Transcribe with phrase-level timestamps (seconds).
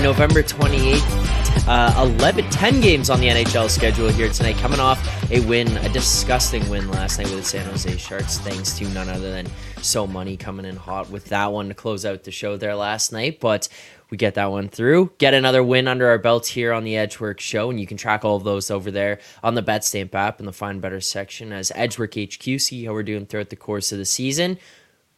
[0.00, 4.56] November 28th, uh, 11, 10 games on the NHL schedule here tonight.
[4.56, 8.78] Coming off a win, a disgusting win last night with the San Jose Sharks, thanks
[8.78, 9.46] to none other than
[9.82, 13.12] So Money coming in hot with that one to close out the show there last
[13.12, 13.40] night.
[13.40, 13.68] But
[14.08, 15.12] we get that one through.
[15.18, 18.24] Get another win under our belts here on the Edgework show, and you can track
[18.24, 21.72] all of those over there on the BetStamp app in the Find Better section as
[21.74, 22.42] Edgework HQ.
[22.42, 24.58] See how we're doing throughout the course of the season.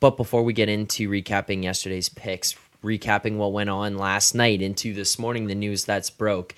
[0.01, 4.95] But before we get into recapping yesterday's picks, recapping what went on last night into
[4.95, 6.55] this morning, the news that's broke.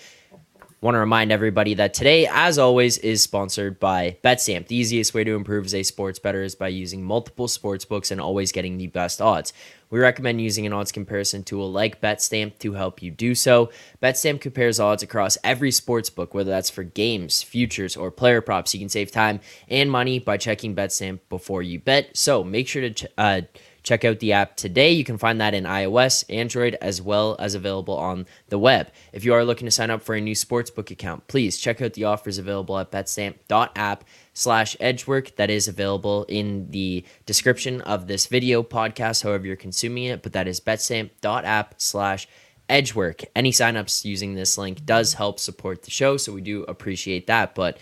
[0.83, 4.67] Want to remind everybody that today, as always, is sponsored by BetStamp.
[4.67, 8.11] The easiest way to improve as a sports bettor is by using multiple sports books
[8.11, 9.55] and always getting the best odds.
[9.89, 13.70] We recommend using an odds comparison tool like BetStamp to help you do so.
[14.03, 18.75] BetStamp compares odds across every sports book, whether that's for games, futures, or player props.
[18.75, 22.17] You can save time and money by checking BetStamp before you bet.
[22.17, 23.41] So make sure to ch- uh,
[23.87, 24.91] Check out the app today.
[24.91, 28.91] You can find that in iOS, Android, as well as available on the web.
[29.12, 31.93] If you are looking to sign up for a new sportsbook account, please check out
[31.93, 34.03] the offers available at betstamp.app
[34.34, 35.37] slash edgework.
[35.37, 40.33] That is available in the description of this video podcast, however you're consuming it, but
[40.33, 42.27] that is betstamp.app slash
[42.69, 43.23] edgework.
[43.37, 47.55] Any signups using this link does help support the show, so we do appreciate that.
[47.55, 47.78] But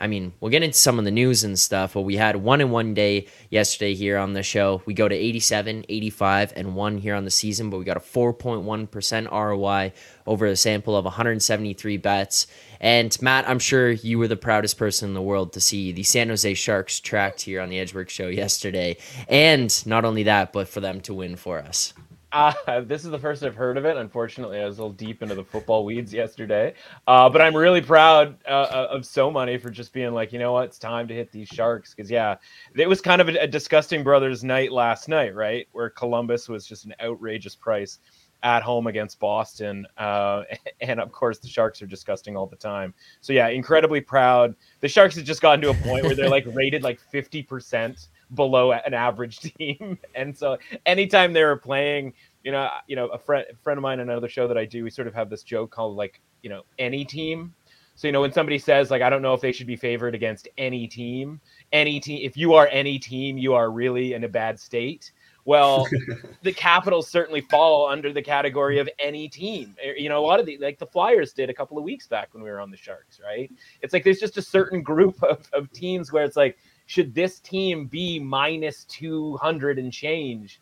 [0.00, 2.62] I mean, we'll get into some of the news and stuff, but we had one
[2.62, 4.80] in one day yesterday here on the show.
[4.86, 8.00] We go to 87, 85, and one here on the season, but we got a
[8.00, 9.92] 4.1% ROI
[10.26, 12.46] over a sample of 173 bets.
[12.80, 16.02] And Matt, I'm sure you were the proudest person in the world to see the
[16.02, 18.96] San Jose Sharks tracked here on the Edgework show yesterday.
[19.28, 21.92] And not only that, but for them to win for us.
[22.32, 23.96] Uh, this is the first I've heard of it.
[23.96, 26.74] Unfortunately, I was a little deep into the football weeds yesterday.
[27.06, 30.38] Uh, but I'm really proud uh, uh of So Money for just being like, you
[30.38, 31.94] know what, it's time to hit these Sharks.
[31.94, 32.36] Because, yeah,
[32.74, 35.66] it was kind of a, a, disgusting brothers night last night, right?
[35.72, 37.98] Where Columbus was just an outrageous price
[38.42, 39.86] at home against Boston.
[39.98, 40.44] Uh,
[40.80, 42.94] and, of course, the Sharks are disgusting all the time.
[43.20, 44.54] So, yeah, incredibly proud.
[44.80, 48.72] The Sharks have just gotten to a point where they're like rated like 50% below
[48.72, 49.98] an average team.
[50.14, 52.14] And so anytime they were playing,
[52.44, 54.64] you know, you know, a friend a friend of mine in another show that I
[54.64, 57.54] do, we sort of have this joke called like, you know, any team.
[57.96, 60.14] So you know, when somebody says like, I don't know if they should be favored
[60.14, 61.40] against any team,
[61.72, 65.12] any team, if you are any team, you are really in a bad state.
[65.44, 65.86] Well,
[66.42, 69.74] the Capitals certainly fall under the category of any team.
[69.84, 72.06] Er, you know, a lot of the like the Flyers did a couple of weeks
[72.06, 73.50] back when we were on the Sharks, right?
[73.82, 76.58] It's like there's just a certain group of, of teams where it's like
[76.90, 80.60] should this team be minus 200 and change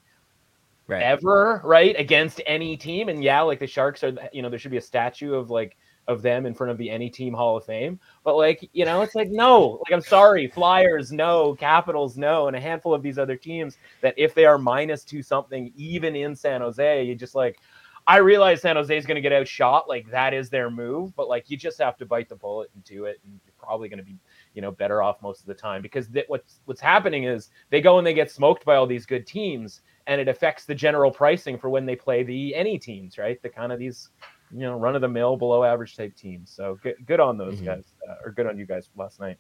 [0.87, 1.03] right.
[1.03, 1.99] ever, right?
[1.99, 3.09] Against any team.
[3.09, 5.79] And yeah, like the Sharks are, you know, there should be a statue of like,
[6.07, 7.99] of them in front of the any team Hall of Fame.
[8.25, 12.55] But like, you know, it's like, no, like, I'm sorry, Flyers, no, Capitals, no, and
[12.55, 16.37] a handful of these other teams that if they are minus two something, even in
[16.37, 17.59] San Jose, you just like,
[18.07, 19.89] I realize San Jose is going to get outshot.
[19.89, 22.85] Like that is their move, but like you just have to bite the bullet and
[22.85, 23.19] do it.
[23.25, 24.19] And you're probably going to be
[24.55, 25.83] you know better off most of the time.
[25.83, 29.07] Because th- what's what's happening is they go and they get smoked by all these
[29.07, 33.19] good teams and it affects the general pricing for when they play the any teams
[33.19, 33.41] right?
[33.43, 34.11] The kind of these
[34.51, 36.51] you know run of the mill below average type teams.
[36.51, 37.67] So good, good on those mm-hmm.
[37.67, 39.39] guys uh, or good on you guys last night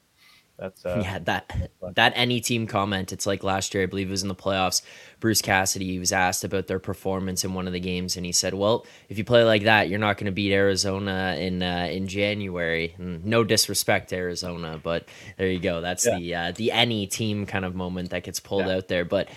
[0.58, 3.12] that's uh, yeah that that any team comment.
[3.12, 4.82] It's like last year, I believe it was in the playoffs.
[5.20, 8.32] Bruce Cassidy he was asked about their performance in one of the games, and he
[8.32, 11.88] said, "Well, if you play like that, you're not going to beat Arizona in uh,
[11.90, 15.80] in January." And no disrespect to Arizona, but there you go.
[15.80, 16.18] That's yeah.
[16.18, 18.76] the uh, the any team kind of moment that gets pulled yeah.
[18.76, 19.04] out there.
[19.04, 19.28] But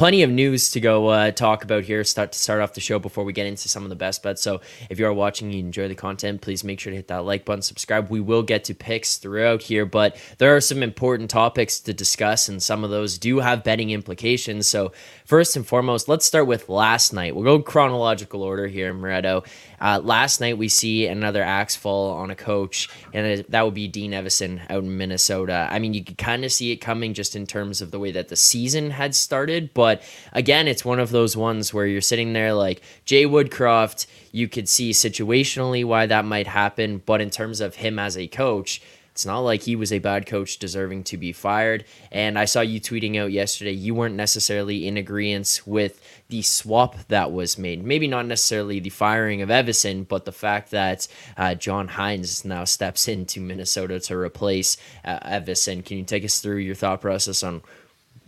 [0.00, 2.02] plenty of news to go uh, talk about here.
[2.04, 4.40] Start to start off the show before we get into some of the best bets.
[4.40, 7.26] So if you are watching, you enjoy the content, please make sure to hit that
[7.26, 8.08] like button, subscribe.
[8.08, 12.48] We will get to picks throughout here, but there are some important topics to discuss,
[12.48, 14.66] and some of those do have betting implications.
[14.66, 14.92] So
[15.26, 17.34] first and foremost, let's start with last night.
[17.36, 19.46] We'll go chronological order here, Moretto.
[19.80, 23.88] Uh, last night we see another axe fall on a coach, and that would be
[23.88, 25.68] Dean Evason out in Minnesota.
[25.70, 28.12] I mean, you could kind of see it coming just in terms of the way
[28.12, 30.02] that the season had started, but
[30.32, 34.06] again, it's one of those ones where you're sitting there like Jay Woodcroft.
[34.32, 38.26] You could see situationally why that might happen, but in terms of him as a
[38.26, 38.82] coach,
[39.20, 41.84] it's not like he was a bad coach deserving to be fired.
[42.10, 46.00] And I saw you tweeting out yesterday, you weren't necessarily in agreement with
[46.30, 47.84] the swap that was made.
[47.84, 51.06] Maybe not necessarily the firing of Evason, but the fact that
[51.36, 55.84] uh, John Hynes now steps into Minnesota to replace uh, Evason.
[55.84, 57.60] Can you take us through your thought process on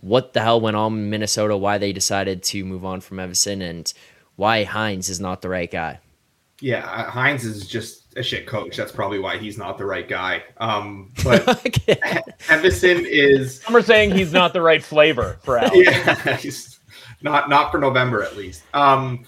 [0.02, 3.62] what the hell went on in Minnesota, why they decided to move on from Evason,
[3.62, 3.90] and
[4.36, 6.00] why Hynes is not the right guy?
[6.60, 8.76] Yeah, Hynes is just a shit coach.
[8.76, 10.42] That's probably why he's not the right guy.
[10.58, 13.60] Um, but Evason is.
[13.62, 15.76] Some are saying he's not the right flavor for Alex.
[15.76, 16.78] yeah, he's
[17.22, 18.62] not not for November at least.
[18.74, 19.24] Um,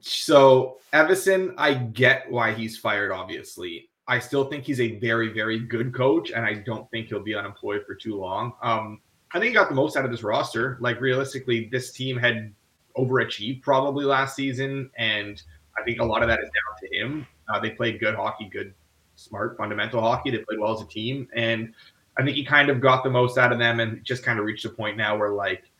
[0.00, 3.10] so Evason, I get why he's fired.
[3.10, 7.22] Obviously, I still think he's a very, very good coach, and I don't think he'll
[7.22, 8.52] be unemployed for too long.
[8.62, 9.00] Um,
[9.32, 10.78] I think he got the most out of this roster.
[10.80, 12.52] Like realistically, this team had
[12.96, 15.42] overachieved probably last season, and
[15.76, 17.26] I think a lot of that is down to him.
[17.48, 18.74] Uh, they played good hockey, good,
[19.16, 20.30] smart, fundamental hockey.
[20.30, 21.72] They played well as a team, and
[22.16, 24.44] I think he kind of got the most out of them, and just kind of
[24.44, 25.70] reached a point now where like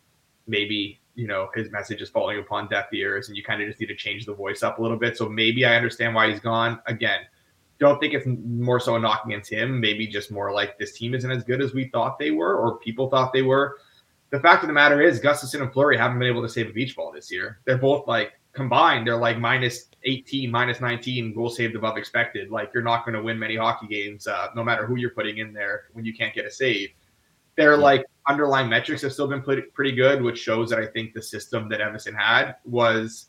[0.47, 3.81] maybe you know his message is falling upon deaf ears, and you kind of just
[3.81, 5.17] need to change the voice up a little bit.
[5.17, 6.81] So maybe I understand why he's gone.
[6.87, 7.21] Again,
[7.79, 9.81] don't think it's more so a knock against him.
[9.81, 12.79] Maybe just more like this team isn't as good as we thought they were, or
[12.79, 13.79] people thought they were.
[14.31, 16.73] The fact of the matter is, Gustavsson and Fleury haven't been able to save a
[16.73, 17.61] beach ball this year.
[17.65, 22.51] They're both like combined, they're like minus 18, minus 19 goal saved above expected.
[22.51, 25.39] Like you're not going to win many hockey games, uh, no matter who you're putting
[25.39, 26.91] in there when you can't get a save.
[27.57, 31.23] Their like underlying metrics have still been pretty, good, which shows that I think the
[31.23, 33.27] system that Evason had was,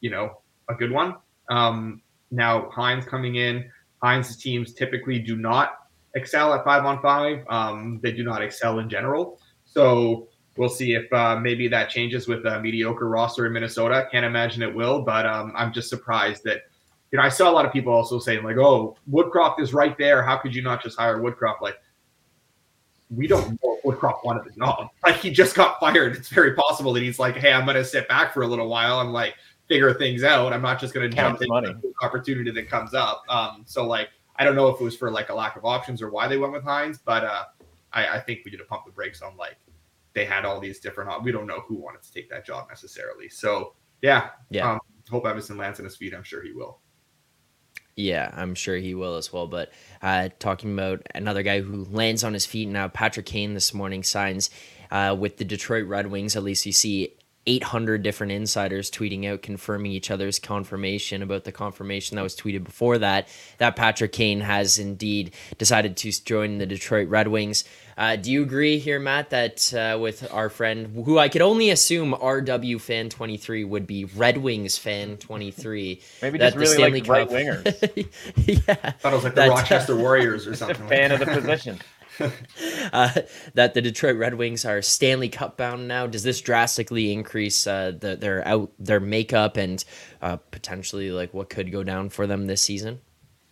[0.00, 1.16] you know, a good one.
[1.50, 3.70] Um, now Hynes coming in,
[4.02, 7.44] Hynes' teams typically do not excel at five on five.
[7.48, 9.38] Um, they do not excel in general.
[9.64, 14.08] So we'll see if uh, maybe that changes with a mediocre roster in Minnesota.
[14.10, 16.62] Can't imagine it will, but um, I'm just surprised that
[17.12, 19.96] you know I saw a lot of people also saying like, "Oh, Woodcroft is right
[19.98, 20.22] there.
[20.22, 21.76] How could you not just hire Woodcroft?" Like,
[23.14, 24.90] we don't know if Woodcroft wanted the job.
[25.04, 26.16] Like, he just got fired.
[26.16, 28.68] It's very possible that he's like, "Hey, I'm going to sit back for a little
[28.68, 29.34] while and like
[29.68, 30.52] figure things out.
[30.52, 34.10] I'm not just going to jump into money opportunity that comes up." Um, so like,
[34.36, 36.36] I don't know if it was for like a lack of options or why they
[36.36, 37.44] went with Hynes, but uh,
[37.92, 39.56] I, I think we need to pump the brakes on like
[40.16, 41.22] they had all these different.
[41.22, 43.28] We don't know who wanted to take that job necessarily.
[43.28, 44.72] So yeah, yeah.
[44.72, 44.80] Um,
[45.10, 46.14] hope Evason lands on his feet.
[46.14, 46.80] I'm sure he will.
[47.96, 49.46] Yeah, I'm sure he will as well.
[49.46, 49.72] But
[50.02, 54.02] uh, talking about another guy who lands on his feet now, Patrick Kane this morning
[54.02, 54.48] signs
[54.90, 56.34] uh, with the Detroit Red Wings.
[56.34, 57.15] At least you see
[57.46, 62.64] 800 different insiders tweeting out confirming each other's confirmation about the confirmation that was tweeted
[62.64, 63.28] before that
[63.58, 67.64] that Patrick Kane has indeed decided to join the Detroit Red Wings.
[67.98, 71.70] Uh, do you agree here, Matt, that uh, with our friend, who I could only
[71.70, 76.00] assume RW fan 23 would be Red Wings fan 23?
[76.22, 77.32] Maybe just really Stanley like Cup...
[77.32, 78.08] right wingers.
[78.68, 80.86] yeah, I thought it was like the Rochester Warriors or something.
[80.88, 81.78] fan of the position.
[82.92, 83.12] uh,
[83.54, 86.06] that the Detroit Red Wings are Stanley Cup bound now.
[86.06, 89.84] Does this drastically increase uh, the, their out their makeup and
[90.22, 93.00] uh, potentially like what could go down for them this season?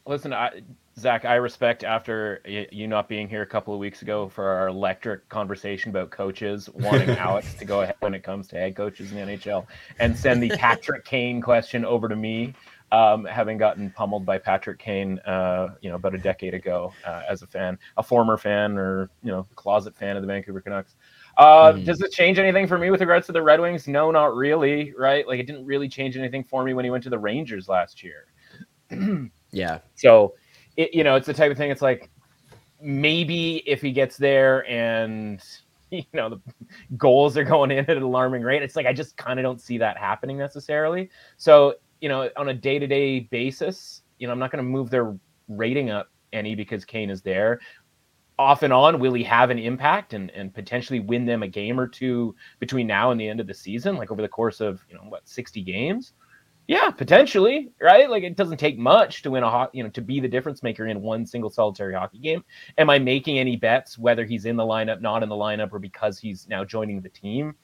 [0.06, 0.62] Listen, I,
[0.98, 4.68] Zach, I respect after you not being here a couple of weeks ago for our
[4.68, 9.10] electric conversation about coaches wanting Alex to go ahead when it comes to head coaches
[9.10, 9.66] in the NHL
[9.98, 12.54] and send the Patrick Kane question over to me
[12.94, 17.22] um, having gotten pummeled by Patrick Kane, uh, you know, about a decade ago uh,
[17.28, 20.94] as a fan, a former fan or you know, closet fan of the Vancouver Canucks.
[21.36, 21.84] Uh, mm.
[21.84, 23.88] Does it change anything for me with regards to the Red Wings?
[23.88, 24.94] No, not really.
[24.96, 25.26] Right?
[25.26, 28.04] Like it didn't really change anything for me when he went to the Rangers last
[28.04, 28.26] year.
[29.50, 29.78] yeah.
[29.96, 30.34] So,
[30.76, 31.70] it, you know, it's the type of thing.
[31.70, 32.10] It's like
[32.80, 35.42] maybe if he gets there and
[35.90, 36.40] you know the
[36.96, 39.60] goals are going in at an alarming rate, it's like I just kind of don't
[39.60, 41.10] see that happening necessarily.
[41.36, 44.68] So you know, on a day to day basis, you know, I'm not going to
[44.68, 45.16] move their
[45.48, 47.60] rating up any because Kane is there.
[48.38, 51.78] Off and on, will he have an impact and, and potentially win them a game
[51.78, 54.84] or two between now and the end of the season, like over the course of,
[54.88, 56.14] you know, what, 60 games?
[56.66, 58.08] Yeah, potentially, right?
[58.08, 60.62] Like it doesn't take much to win a hot, you know, to be the difference
[60.62, 62.42] maker in one single solitary hockey game.
[62.78, 65.78] Am I making any bets whether he's in the lineup, not in the lineup, or
[65.78, 67.54] because he's now joining the team?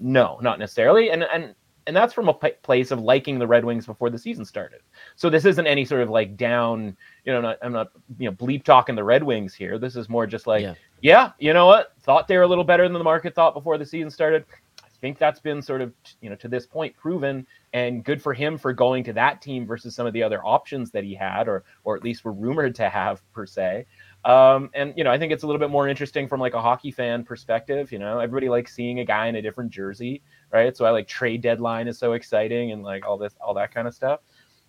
[0.00, 1.10] No, not necessarily.
[1.10, 1.54] And and
[1.86, 4.80] and that's from a p- place of liking the Red Wings before the season started.
[5.16, 8.36] So this isn't any sort of like down, you know, not, I'm not, you know,
[8.36, 9.78] bleep talking the Red Wings here.
[9.78, 10.74] This is more just like, yeah.
[11.00, 11.92] yeah, you know what?
[12.02, 14.44] Thought they were a little better than the market thought before the season started.
[14.84, 18.32] I think that's been sort of, you know, to this point proven and good for
[18.32, 21.48] him for going to that team versus some of the other options that he had
[21.48, 23.86] or or at least were rumored to have per se.
[24.24, 26.62] Um, and you know, I think it's a little bit more interesting from like a
[26.62, 27.90] hockey fan perspective.
[27.90, 30.22] You know, everybody likes seeing a guy in a different jersey
[30.52, 30.76] right?
[30.76, 33.88] So I like trade deadline is so exciting and like all this, all that kind
[33.88, 34.20] of stuff.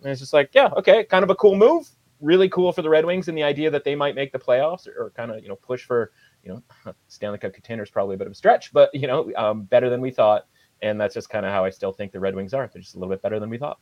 [0.02, 1.88] And it's just like, yeah, okay, kind of a cool move.
[2.20, 4.86] Really cool for the Red Wings and the idea that they might make the playoffs
[4.86, 6.12] or, or kind of you know push for
[6.42, 9.64] you know Stanley Cup contenders probably a bit of a stretch, but you know um,
[9.64, 10.46] better than we thought.
[10.82, 12.68] And that's just kind of how I still think the Red Wings are.
[12.72, 13.78] They're just a little bit better than we thought.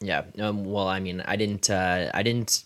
[0.00, 0.24] Yeah.
[0.38, 1.70] Um, well, I mean, I didn't.
[1.70, 2.64] Uh, I didn't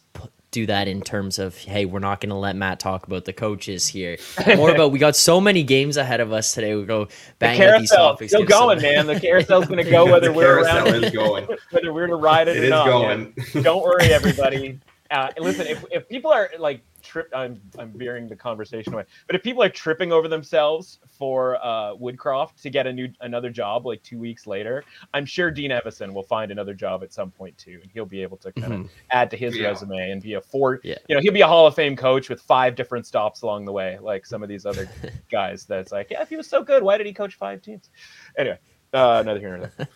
[0.57, 3.33] do that in terms of hey we're not going to let matt talk about the
[3.33, 4.17] coaches here.
[4.57, 6.75] More about we got so many games ahead of us today.
[6.75, 7.09] We go
[7.39, 8.89] bang the these topics still going some...
[8.89, 9.07] man.
[9.07, 11.47] The carousel's going to go whether we're around is going.
[11.71, 13.35] whether we're to ride it, it or not going.
[13.61, 14.81] don't worry everybody.
[15.11, 16.81] Uh, listen if, if people are like
[17.17, 19.05] trip, I'm I'm veering the conversation away.
[19.27, 23.49] But if people are tripping over themselves for uh, Woodcroft to get a new another
[23.49, 27.31] job like two weeks later, I'm sure Dean Evason will find another job at some
[27.31, 28.89] point too, and he'll be able to kind of Mhm.
[29.13, 29.69] add to his Yeah.
[29.69, 30.81] resume and be a four.
[30.85, 30.97] Yeah.
[31.09, 33.73] You know, he'll be a Hall of Fame coach with five different stops along the
[33.73, 34.87] way, like some of these other
[35.31, 35.65] guys.
[35.65, 37.89] That's like, yeah, if he was so good, why did he coach five teams?
[38.37, 38.59] Anyway,
[38.93, 39.89] uh, another here and there.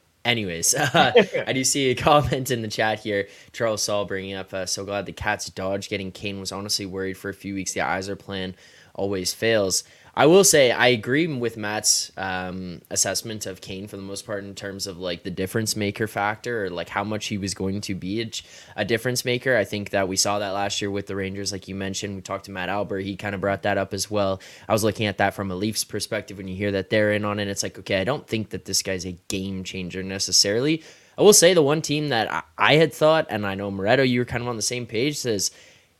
[0.28, 1.12] Anyways, uh,
[1.46, 3.28] I do see a comment in the chat here.
[3.52, 6.38] Charles Saul bringing up, uh, so glad the Cats dodged getting Kane.
[6.38, 7.72] Was honestly worried for a few weeks.
[7.72, 8.54] The Iser plan
[8.94, 9.84] always fails.
[10.18, 14.42] I will say I agree with Matt's um, assessment of Kane for the most part
[14.42, 17.80] in terms of like the difference maker factor or like how much he was going
[17.82, 18.30] to be a,
[18.74, 19.56] a difference maker.
[19.56, 22.16] I think that we saw that last year with the Rangers, like you mentioned.
[22.16, 24.40] We talked to Matt Alber; he kind of brought that up as well.
[24.68, 26.36] I was looking at that from a Leafs perspective.
[26.36, 28.64] When you hear that they're in on it, it's like okay, I don't think that
[28.64, 30.82] this guy's a game changer necessarily.
[31.16, 34.08] I will say the one team that I, I had thought, and I know Moretto,
[34.08, 35.52] you were kind of on the same page, says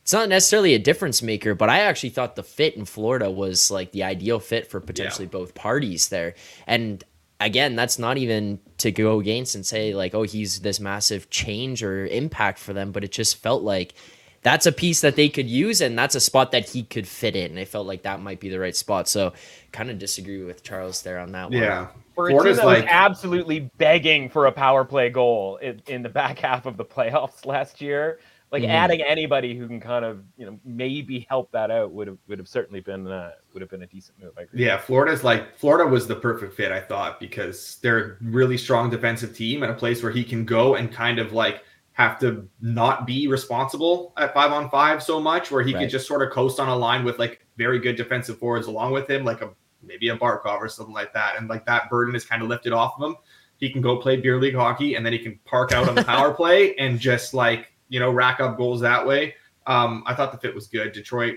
[0.09, 3.69] it's not necessarily a difference maker, but I actually thought the fit in Florida was
[3.69, 6.33] like the ideal fit for potentially both parties there.
[6.65, 7.03] And
[7.39, 11.83] again, that's not even to go against and say like, oh, he's this massive change
[11.83, 13.93] or impact for them, but it just felt like
[14.41, 17.35] that's a piece that they could use and that's a spot that he could fit
[17.35, 17.51] in.
[17.51, 19.07] And I felt like that might be the right spot.
[19.07, 19.33] So
[19.71, 21.61] kind of disagree with Charles there on that one.
[21.61, 21.89] Yeah.
[22.15, 25.83] For a team Florida's that was like- absolutely begging for a power play goal in,
[25.85, 28.17] in the back half of the playoffs last year,
[28.51, 28.69] like Mhm.
[28.69, 32.39] adding anybody who can kind of you know maybe help that out would have would
[32.39, 34.31] have certainly been uh, would have been a decent move.
[34.37, 34.65] I agree.
[34.65, 38.89] Yeah, Florida's like Florida was the perfect fit, I thought, because they're a really strong
[38.89, 41.63] defensive team and a place where he can go and kind of like
[41.93, 45.81] have to not be responsible at five on five so much, where he Right.
[45.81, 48.93] could just sort of coast on a line with like very good defensive forwards along
[48.93, 49.49] with him, like a
[49.83, 52.73] maybe a Barkov or something like that, and like that burden is kind of lifted
[52.73, 53.15] off of him.
[53.57, 56.03] He can go play beer league hockey, and then he can park out on the
[56.03, 59.35] power play and just like you know rack up goals that way.
[59.67, 60.93] Um, I thought the fit was good.
[60.93, 61.35] Detroit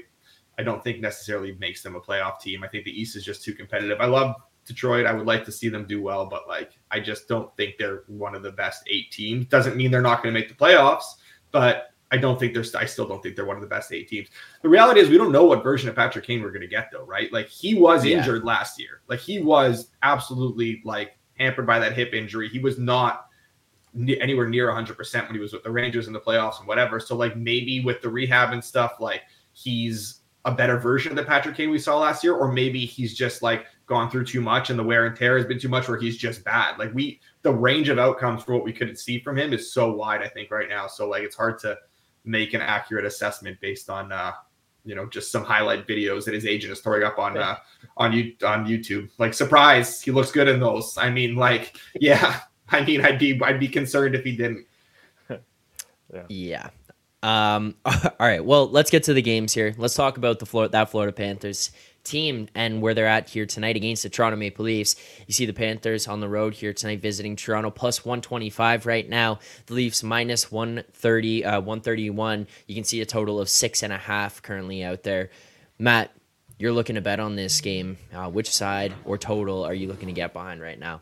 [0.58, 2.62] I don't think necessarily makes them a playoff team.
[2.62, 3.98] I think the East is just too competitive.
[4.00, 5.06] I love Detroit.
[5.06, 8.04] I would like to see them do well, but like I just don't think they're
[8.06, 9.46] one of the best eight teams.
[9.46, 11.04] Doesn't mean they're not going to make the playoffs,
[11.52, 12.64] but I don't think they're.
[12.78, 14.28] I still don't think they're one of the best eight teams.
[14.60, 16.90] The reality is we don't know what version of Patrick Kane we're going to get
[16.92, 17.32] though, right?
[17.32, 18.18] Like he was Yeah.
[18.18, 19.00] injured last year.
[19.08, 22.50] Like he was absolutely like hampered by that hip injury.
[22.50, 23.26] He was not
[23.94, 26.98] anywhere near 100% when he was with the Rangers in the playoffs and whatever.
[26.98, 29.22] So like maybe with the rehab and stuff, like
[29.52, 33.14] he's a better version of the Patrick Kane we saw last year, or maybe he's
[33.14, 35.88] just like gone through too much and the wear and tear has been too much
[35.88, 36.78] where he's just bad.
[36.78, 39.92] Like we the range of outcomes for what we couldn't see from him is so
[39.92, 40.86] wide, I think, right now.
[40.86, 41.76] So like it's hard to
[42.24, 44.32] make an accurate assessment based on uh
[44.84, 47.56] you know just some highlight videos that his agent is throwing up on uh
[47.96, 49.10] on you on YouTube.
[49.18, 50.96] Like surprise, he looks good in those.
[50.98, 52.40] I mean, like, yeah.
[52.76, 54.66] I mean, I'd be I'd be concerned if he didn't.
[56.28, 56.68] Yeah.
[57.22, 58.44] Um, all right.
[58.44, 59.74] Well, let's get to the games here.
[59.78, 61.70] Let's talk about the Florida, that Florida Panthers
[62.04, 64.96] team and where they're at here tonight against the Toronto Maple Leafs.
[65.26, 69.38] You see the Panthers on the road here tonight visiting Toronto plus 125 right now.
[69.66, 72.46] The Leafs minus 130, uh, 131.
[72.66, 75.30] You can see a total of six and a half currently out there.
[75.78, 76.12] Matt,
[76.58, 77.96] you're looking to bet on this game.
[78.12, 81.00] Uh, which side or total are you looking to get behind right now?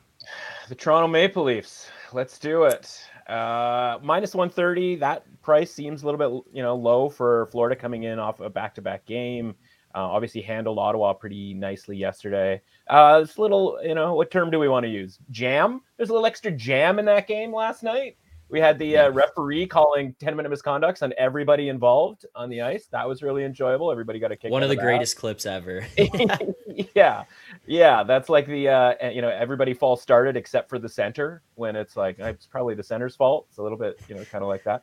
[0.71, 1.91] The Toronto Maple Leafs.
[2.12, 3.05] Let's do it.
[3.27, 4.95] Uh, minus 130.
[4.95, 8.49] That price seems a little bit, you know, low for Florida coming in off a
[8.49, 9.57] back-to-back game.
[9.97, 12.62] Uh, obviously handled Ottawa pretty nicely yesterday.
[12.87, 15.19] Uh, this little, you know, what term do we want to use?
[15.33, 15.81] Jam.
[15.97, 18.17] There's a little extra jam in that game last night.
[18.49, 22.87] We had the uh, referee calling 10 minute misconducts on everybody involved on the ice.
[22.93, 23.91] That was really enjoyable.
[23.91, 24.50] Everybody got a kick.
[24.53, 25.85] One of the greatest clips ever.
[26.95, 27.25] yeah,
[27.71, 31.77] yeah, that's like the uh, you know everybody false started except for the center when
[31.77, 33.47] it's like it's probably the center's fault.
[33.49, 34.83] It's a little bit you know kind of like that.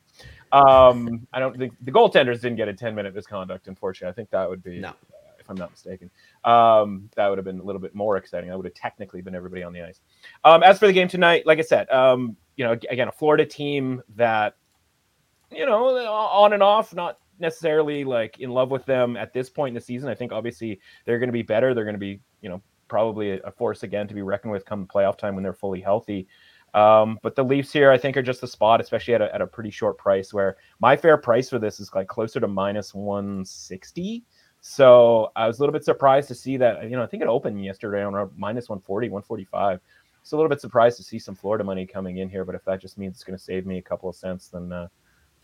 [0.53, 3.67] Um, I don't think the goaltenders didn't get a ten minute misconduct.
[3.67, 4.87] Unfortunately, I think that would be No.
[4.87, 4.93] uh,
[5.37, 6.09] if I'm not mistaken.
[6.45, 8.49] Um, that would have been a little bit more exciting.
[8.49, 9.99] That would have technically been everybody on the ice.
[10.45, 13.45] Um, as for the game tonight, like I said, um, you know, again, a Florida
[13.45, 14.55] team that
[15.51, 19.71] you know on and off, not necessarily like in love with them at this point
[19.71, 20.07] in the season.
[20.07, 21.73] I think obviously they're going to be better.
[21.73, 24.87] They're going to be, you know, probably a, force again to be reckoned with come
[24.87, 26.27] playoff time when they're fully healthy.
[26.73, 29.41] Um, but the Leafs here, I think, are just the spot, especially at a, at
[29.41, 30.33] a pretty short price.
[30.33, 34.23] Where my fair price for this is like closer to minus one sixty.
[34.61, 36.83] So I was a little bit surprised to see that.
[36.83, 39.79] You know, I think it opened yesterday on minus 140, 145.
[40.23, 42.43] So a little bit surprised to see some Florida money coming in here.
[42.43, 44.71] But if that just means it's going to save me a couple of cents, then
[44.73, 44.87] uh,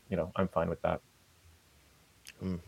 [0.10, 1.02] you know I'm fine with that.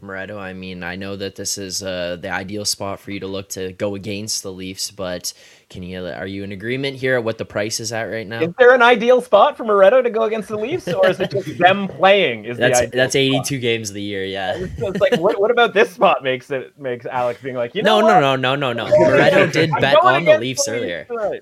[0.02, 3.28] Moretto, I mean, I know that this is uh, the ideal spot for you to
[3.28, 5.34] look to go against the Leafs, but
[5.70, 8.42] can you are you in agreement here at what the price is at right now?
[8.42, 11.32] Is there an ideal spot for Moretto to go against the Leafs, or is it
[11.32, 12.46] just them playing?
[12.46, 14.56] Is that's the that's 82 games of the year, yeah.
[14.58, 18.00] It's like what, what about this spot makes it makes Alex being like you No,
[18.02, 18.40] know no, what?
[18.40, 18.96] no, no, no, no.
[18.98, 21.06] Moretto did bet on the against Leafs Leafs earlier.
[21.06, 21.42] tonight.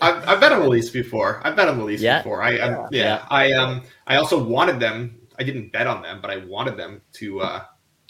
[0.00, 1.40] I've, I've bet on the Leafs before.
[1.44, 2.18] I've bet on the Leafs Yeah?
[2.18, 2.42] before.
[2.42, 3.02] I um, yeah.
[3.02, 3.26] Yeah.
[3.28, 5.18] I um I also wanted them.
[5.42, 7.62] I didn't bet on them, but I wanted them to uh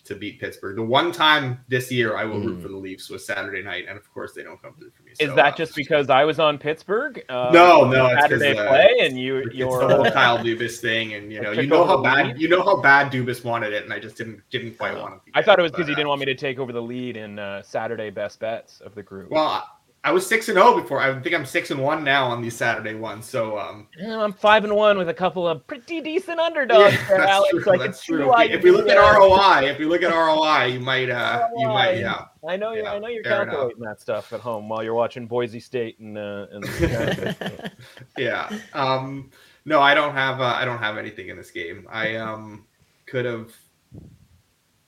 [0.04, 0.74] to beat Pittsburgh.
[0.74, 2.62] The one time this year I will root Mm.
[2.62, 5.12] for the Leafs was Saturday night, and of course they don't come through for me.
[5.12, 7.24] Is so, that uh, just because I was on Pittsburgh?
[7.28, 10.10] Uh, No, no, it's 'cause, Saturday uh, play, and you It's you're the whole uh,
[10.10, 12.40] Kyle Dubas thing, and you know, you know how bad lead?
[12.40, 15.02] you know how bad Dubas wanted it, and I just didn't didn't quite Oh.
[15.02, 16.72] want to I thought it was because he uh, didn't want me to take over
[16.72, 19.30] the lead in uh, Saturday best bets of the group.
[19.30, 19.64] Well,
[20.04, 21.00] I, was six and zero before.
[21.00, 23.26] I think I'm six and one now on these Saturday ones.
[23.26, 27.18] So um, I'm five and one with a couple of pretty decent underdogs yeah, there,
[27.18, 27.50] that's Alex.
[27.50, 27.78] true.
[27.78, 28.34] That's true.
[28.40, 31.98] If, we look at ROI, if we look at ROI, you might uh, you might
[31.98, 32.24] yeah.
[32.46, 32.84] I know you're.
[32.84, 33.54] Yeah, I know you're fair enough.
[33.54, 37.72] calculating that stuff at home while you're watching Boise State and uh, and.
[38.18, 38.50] yeah.
[38.72, 39.30] Um,
[39.64, 40.40] no, I don't have.
[40.40, 41.86] Uh, I don't have anything in this game.
[41.90, 42.66] I um
[43.06, 43.52] could have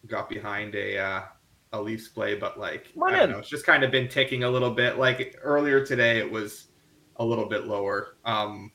[0.07, 1.23] got behind a uh,
[1.75, 3.31] a Leafs play, but like I don't in.
[3.31, 4.97] know, it's just kind of been ticking a little bit.
[4.99, 6.69] Like earlier today, it was
[7.17, 8.17] a little bit lower.
[8.25, 8.71] Um,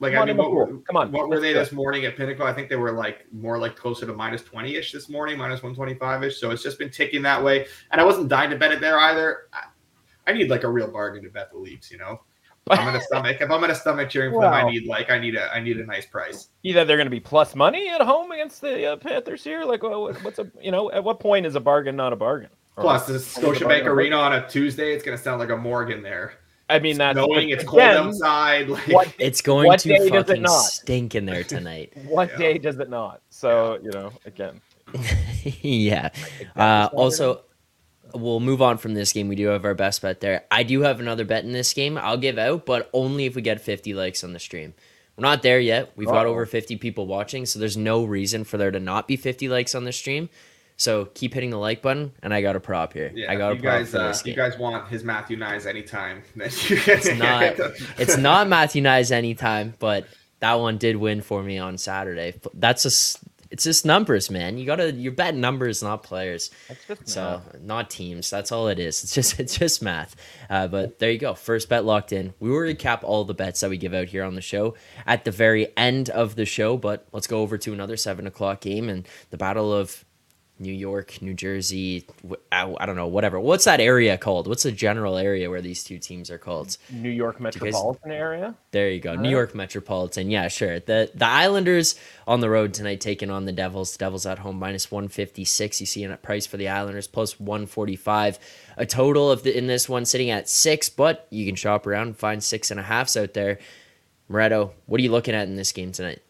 [0.00, 2.44] like Come I mean, what, were- Come on, what were they this morning at Pinnacle?
[2.46, 5.62] I think they were like more like closer to minus twenty ish this morning, minus
[5.62, 6.40] one twenty five ish.
[6.40, 8.98] So it's just been ticking that way, and I wasn't dying to bet it there
[8.98, 9.48] either.
[9.52, 9.64] I,
[10.26, 12.22] I need like a real bargain to bet the Leafs, you know.
[12.70, 13.36] If I'm in a stomach.
[13.40, 15.60] If I'm in a stomach cheering for them, I need like I need a I
[15.60, 16.48] need a nice price.
[16.62, 19.64] Either they're going to be plus money at home against the uh, Panthers here.
[19.64, 22.48] Like, what- what's a you know at what point is a bargain not a bargain?
[22.76, 23.84] Or- Plus, the Scotiabank.
[23.84, 26.34] Arena on a Tuesday, it's gonna sound like a Morgan there.
[26.70, 29.98] I mean that's Knowing it's cold again, outside, like What It's going What to day
[30.08, 30.60] does it fucking not?
[30.62, 31.92] stink in there tonight.
[32.06, 32.36] what Yeah.
[32.38, 33.20] day does it not?
[33.28, 34.62] So you know again.
[35.60, 36.08] yeah.
[36.56, 37.42] Uh, also,
[38.14, 39.28] we'll move on from this game.
[39.28, 40.44] We do have our best bet there.
[40.50, 41.98] I do have another bet in this game.
[41.98, 44.74] I'll give out, but only if we get 50 likes on the stream.
[45.16, 45.92] We're not there yet.
[45.96, 46.32] We've got Uh-oh.
[46.32, 49.74] over 50 people watching, so there's no reason for there to not be 50 likes
[49.74, 50.28] on the stream.
[50.76, 53.12] So keep hitting the like button, and I got a prop here.
[53.14, 55.36] yeah, I got a you prop guys, for uh, this you guys want his Matthew
[55.36, 56.24] Knies anytime.
[56.36, 57.54] It's not.
[57.96, 60.08] it's not Matthew Knies anytime, but
[60.40, 62.34] that one did win for me on Saturday.
[62.54, 64.58] That's just it's just numbers, man.
[64.58, 66.50] You gotta you're betting numbers, not players.
[66.68, 68.30] That's just So not teams.
[68.30, 69.04] That's all it is.
[69.04, 70.16] It's just it's just math.
[70.50, 71.34] Uh, but there you go.
[71.34, 72.34] First bet locked in.
[72.40, 74.74] We will recap all the bets that we give out here on the show
[75.06, 76.76] at the very end of the show.
[76.76, 80.04] But let's go over to another seven o'clock game and the battle of
[80.58, 82.06] New York, New Jersey.
[82.52, 83.08] I, I don't know.
[83.08, 83.40] Whatever.
[83.40, 84.46] What's that area called?
[84.46, 86.76] What's the general area where these two teams are called?
[86.90, 88.54] New York guys- metropolitan area.
[88.70, 89.12] There you go.
[89.12, 89.30] New Alright.
[89.30, 90.30] York Metropolitan.
[90.30, 90.78] Yeah, sure.
[90.78, 93.92] The the Islanders on the road tonight taking on the Devils.
[93.92, 95.80] The Devils at home minus 156.
[95.80, 98.38] You see a price for the Islanders plus 145.
[98.76, 102.06] A total of the in this one sitting at six, but you can shop around
[102.08, 103.58] and find six and a halfs out there.
[104.30, 106.20] Moretto, what are you looking at in this game tonight?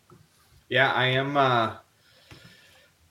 [0.68, 1.76] Yeah, I am uh,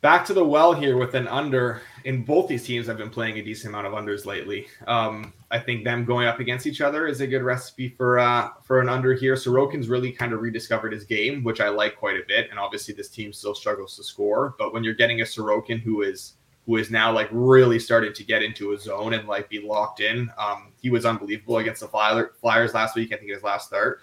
[0.03, 1.81] back to the well here with an under.
[2.03, 4.67] In both these teams, I've been playing a decent amount of unders lately.
[4.85, 8.49] Um, I think them going up against each other is a good recipe for uh,
[8.61, 9.35] for an under here.
[9.35, 12.49] Sorokin's really kind of rediscovered his game, which I like quite a bit.
[12.51, 14.53] And obviously, this team still struggles to score.
[14.59, 16.33] But when you're getting a Sorokin who is
[16.65, 20.01] who is now like really starting to get into a zone and like be locked
[20.01, 23.13] in, um, he was unbelievable against the Flyer, Flyers last week.
[23.13, 24.01] I think his last start.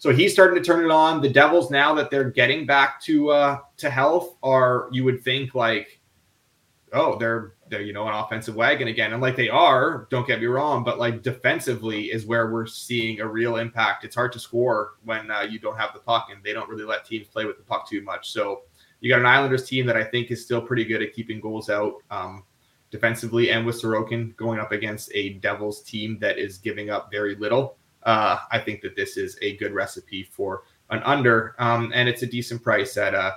[0.00, 1.20] So he's starting to turn it on.
[1.20, 5.54] The Devils now that they're getting back to uh to health are you would think
[5.54, 6.00] like
[6.94, 9.12] oh they're they're you know an offensive wagon again.
[9.12, 13.20] And like they are don't get me wrong but like defensively is where we're seeing
[13.20, 14.04] a real impact.
[14.04, 16.84] It's hard to score when uh, you don't have the puck and they don't really
[16.84, 18.30] let teams play with the puck too much.
[18.32, 18.62] So
[19.00, 21.68] you got an Islanders team that I think is still pretty good at keeping goals
[21.68, 22.44] out um,
[22.90, 27.34] defensively and with Sorokin going up against a Devils team that is giving up very
[27.34, 32.08] little uh, I think that this is a good recipe for an under, um, and
[32.08, 33.32] it's a decent price at uh,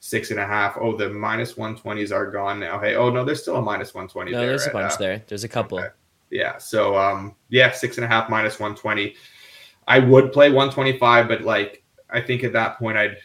[0.00, 0.76] six and a half.
[0.80, 2.78] Oh, the minus one twenties are gone now.
[2.78, 4.32] Hey, oh no, there's still a minus one twenty.
[4.32, 5.22] No, there there's a bunch uh, there.
[5.26, 5.78] There's a couple.
[5.78, 5.88] okay.
[6.30, 9.14] Yeah, so um, yeah, six and a half minus one twenty.
[9.86, 13.18] I would play one twenty five, but like I think at that point I'd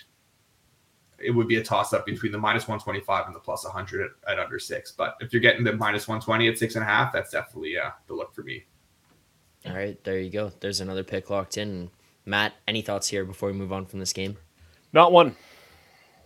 [1.21, 3.63] it would be a toss up between the minus one twenty five and the plus
[3.63, 4.91] one hundred at, at under six.
[4.91, 7.77] But if you're getting the minus one twenty at six and a half, that's definitely
[7.77, 8.65] uh, the look for me.
[9.65, 10.51] All right, there you go.
[10.59, 11.89] There's another pick locked in.
[12.25, 14.37] Matt, any thoughts here before we move on from this game?
[14.93, 15.35] Not one.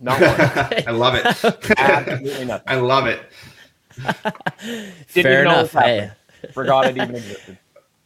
[0.00, 0.34] Not one.
[0.86, 1.24] I love it.
[1.78, 2.66] Absolutely nothing.
[2.66, 3.20] I love it.
[4.62, 5.72] even Fair enough.
[5.72, 6.10] Hey,
[6.52, 7.58] Forgot it even existed.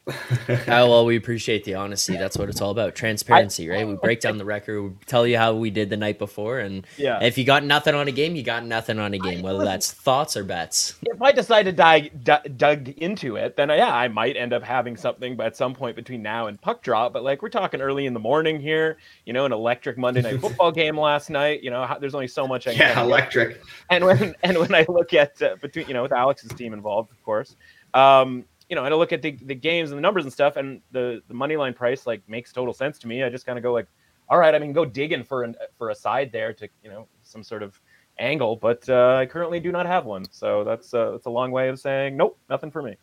[0.49, 2.17] oh, well, we appreciate the honesty.
[2.17, 2.95] That's what it's all about.
[2.95, 3.87] Transparency, right?
[3.87, 6.87] We break down the record, we tell you how we did the night before, and
[6.97, 7.23] Yeah.
[7.23, 9.93] if you got nothing on a game, you got nothing on a game, whether that's
[9.93, 10.95] thoughts or bets.
[11.03, 14.63] if I decide to dig, d- dug into it, then yeah, I might end up
[14.63, 17.13] having something but at some point between now and puck drop.
[17.13, 20.41] But like we're talking early in the morning here, you know, an electric Monday night
[20.41, 21.63] football game last night.
[21.63, 23.05] You know, how, there's only so much I can Yeah, get.
[23.05, 23.61] electric.
[23.91, 27.11] and when and when I look at uh, between you know with Alex's team involved,
[27.11, 27.57] of course,
[27.95, 30.57] um, you know, and I look at the, the games and the numbers and stuff,
[30.57, 33.23] and the the money line price like makes total sense to me.
[33.23, 33.87] I just kind of go like,
[34.29, 37.09] all right, I mean, go digging for an for a side there to you know
[37.23, 37.81] some sort of
[38.19, 41.51] angle, but uh, I currently do not have one, so that's uh, that's a long
[41.51, 42.97] way of saying nope, nothing for me.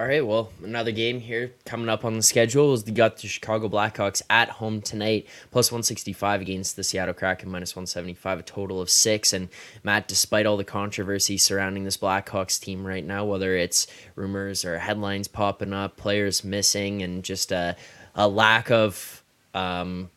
[0.00, 3.26] All right, well, another game here coming up on the schedule is the got the
[3.26, 8.80] Chicago Blackhawks at home tonight, plus 165 against the Seattle Kraken, minus 175, a total
[8.80, 9.32] of six.
[9.32, 9.48] And
[9.82, 14.78] Matt, despite all the controversy surrounding this Blackhawks team right now, whether it's rumors or
[14.78, 17.74] headlines popping up, players missing, and just a,
[18.14, 20.10] a lack of um,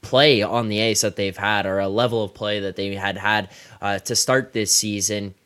[0.00, 3.18] play on the ice that they've had, or a level of play that they had
[3.18, 5.36] had uh, to start this season,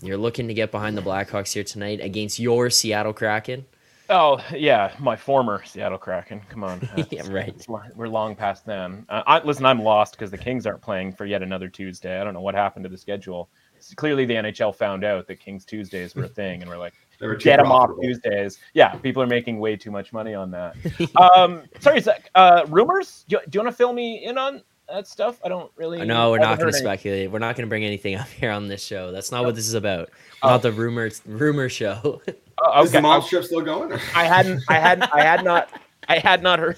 [0.00, 3.64] you're looking to get behind the Blackhawks here tonight against your Seattle Kraken.
[4.10, 6.42] Oh yeah, my former Seattle Kraken.
[6.50, 7.54] Come on, Yeah, right.
[7.94, 9.06] We're long past them.
[9.08, 12.20] Uh, I, listen, I'm lost because the Kings aren't playing for yet another Tuesday.
[12.20, 13.48] I don't know what happened to the schedule.
[13.78, 16.92] S- Clearly, the NHL found out that Kings Tuesdays were a thing, and we're like,
[17.18, 17.90] were get them off.
[18.02, 18.58] Tuesdays.
[18.74, 20.76] Yeah, people are making way too much money on that.
[21.34, 22.28] um, sorry, Zach.
[22.34, 23.24] Uh, rumors?
[23.28, 25.40] Do you, do you want to fill me in on that stuff?
[25.44, 26.04] I don't really.
[26.04, 27.30] No, we're not going to speculate.
[27.30, 29.12] We're not going to bring anything up here on this show.
[29.12, 30.10] That's not what this is about.
[30.42, 30.50] Oh.
[30.50, 32.20] Not the rumor rumor show.
[32.58, 33.92] Uh, Is the okay, mom I- strip still going?
[34.14, 35.70] I hadn't, I hadn't, I had not,
[36.08, 36.76] I had not heard,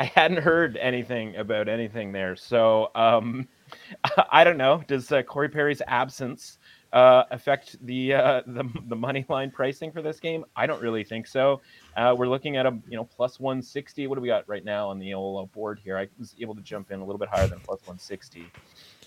[0.00, 2.36] I hadn't heard anything about anything there.
[2.36, 3.46] So, um,
[4.30, 4.82] I don't know.
[4.86, 6.58] Does uh, Corey Perry's absence
[6.92, 10.44] uh, affect the, uh, the the money line pricing for this game?
[10.56, 11.60] I don't really think so.
[11.96, 14.06] Uh, we're looking at a you know plus one sixty.
[14.06, 15.98] What do we got right now on the old uh, board here?
[15.98, 18.46] I was able to jump in a little bit higher than plus one sixty.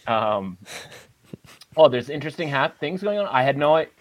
[0.08, 0.58] Um,
[1.78, 3.28] oh, there's interesting hat things going on.
[3.28, 3.91] I had no idea.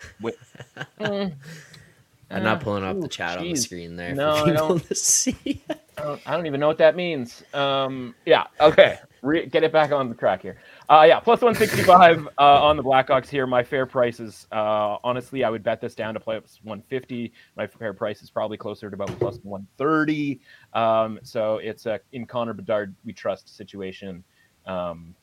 [2.30, 4.82] I'm not pulling up the chat on the screen there No, I don't.
[4.84, 5.62] to see.
[5.70, 7.44] I don't, I don't even know what that means.
[7.52, 8.98] Um, yeah, okay.
[9.22, 10.58] Re- get it back on the track here.
[10.88, 13.46] Uh, yeah, plus 165 uh, on the Blackhawks here.
[13.46, 17.32] My fair price is, uh, honestly, I would bet this down to plus 150.
[17.56, 20.40] My fair price is probably closer to about plus 130.
[20.74, 24.22] Um, so it's a in Connor Bedard we trust situation,
[24.66, 25.14] um,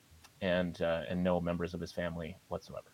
[0.42, 2.92] and uh, and no members of his family whatsoever.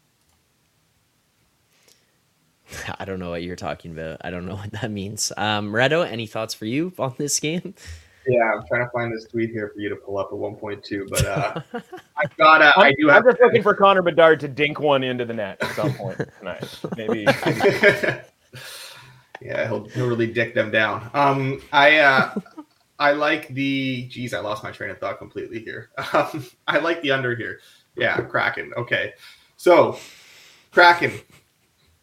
[2.99, 4.17] I don't know what you're talking about.
[4.25, 5.31] I don't know what that means.
[5.37, 7.75] Um, any thoughts for you on this game?
[8.27, 11.09] Yeah, I'm trying to find this tweet here for you to pull up at 1.2,
[11.09, 11.61] but uh,
[12.17, 12.61] I've got.
[12.61, 13.25] Uh, I I'm, do I'm have.
[13.25, 16.79] just looking for Connor Bedard to dink one into the net at some point tonight.
[16.97, 17.21] Maybe.
[19.41, 21.09] yeah, he'll, he'll really dick them down.
[21.13, 22.35] Um, I uh,
[22.99, 24.07] I like the.
[24.09, 25.89] Geez, I lost my train of thought completely here.
[26.13, 27.59] Um, I like the under here.
[27.95, 28.73] Yeah, Kraken.
[28.75, 29.13] Okay,
[29.55, 29.97] so
[30.71, 31.13] Kraken,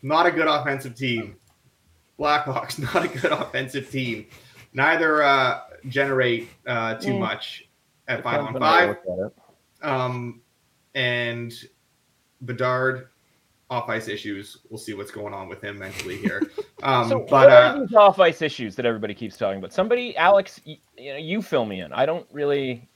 [0.03, 1.37] not a good offensive team.
[2.19, 4.27] Blackhawks, not a good offensive team.
[4.73, 7.21] Neither uh, generate uh, too Mm.
[7.21, 7.69] much
[8.09, 8.99] at five on Depends how you five.
[9.07, 9.87] look at it.
[9.89, 10.41] Um,
[10.95, 11.53] and
[12.43, 13.09] Bedard
[13.71, 14.59] off ice issues.
[14.69, 16.43] We'll see what's going on with him mentally here.
[16.83, 19.73] Um, so but what are uh, these off ice issues that everybody keeps talking about?
[19.73, 21.95] Somebody, Alex, you, you know, you fill me in.
[21.95, 22.87] I don't really.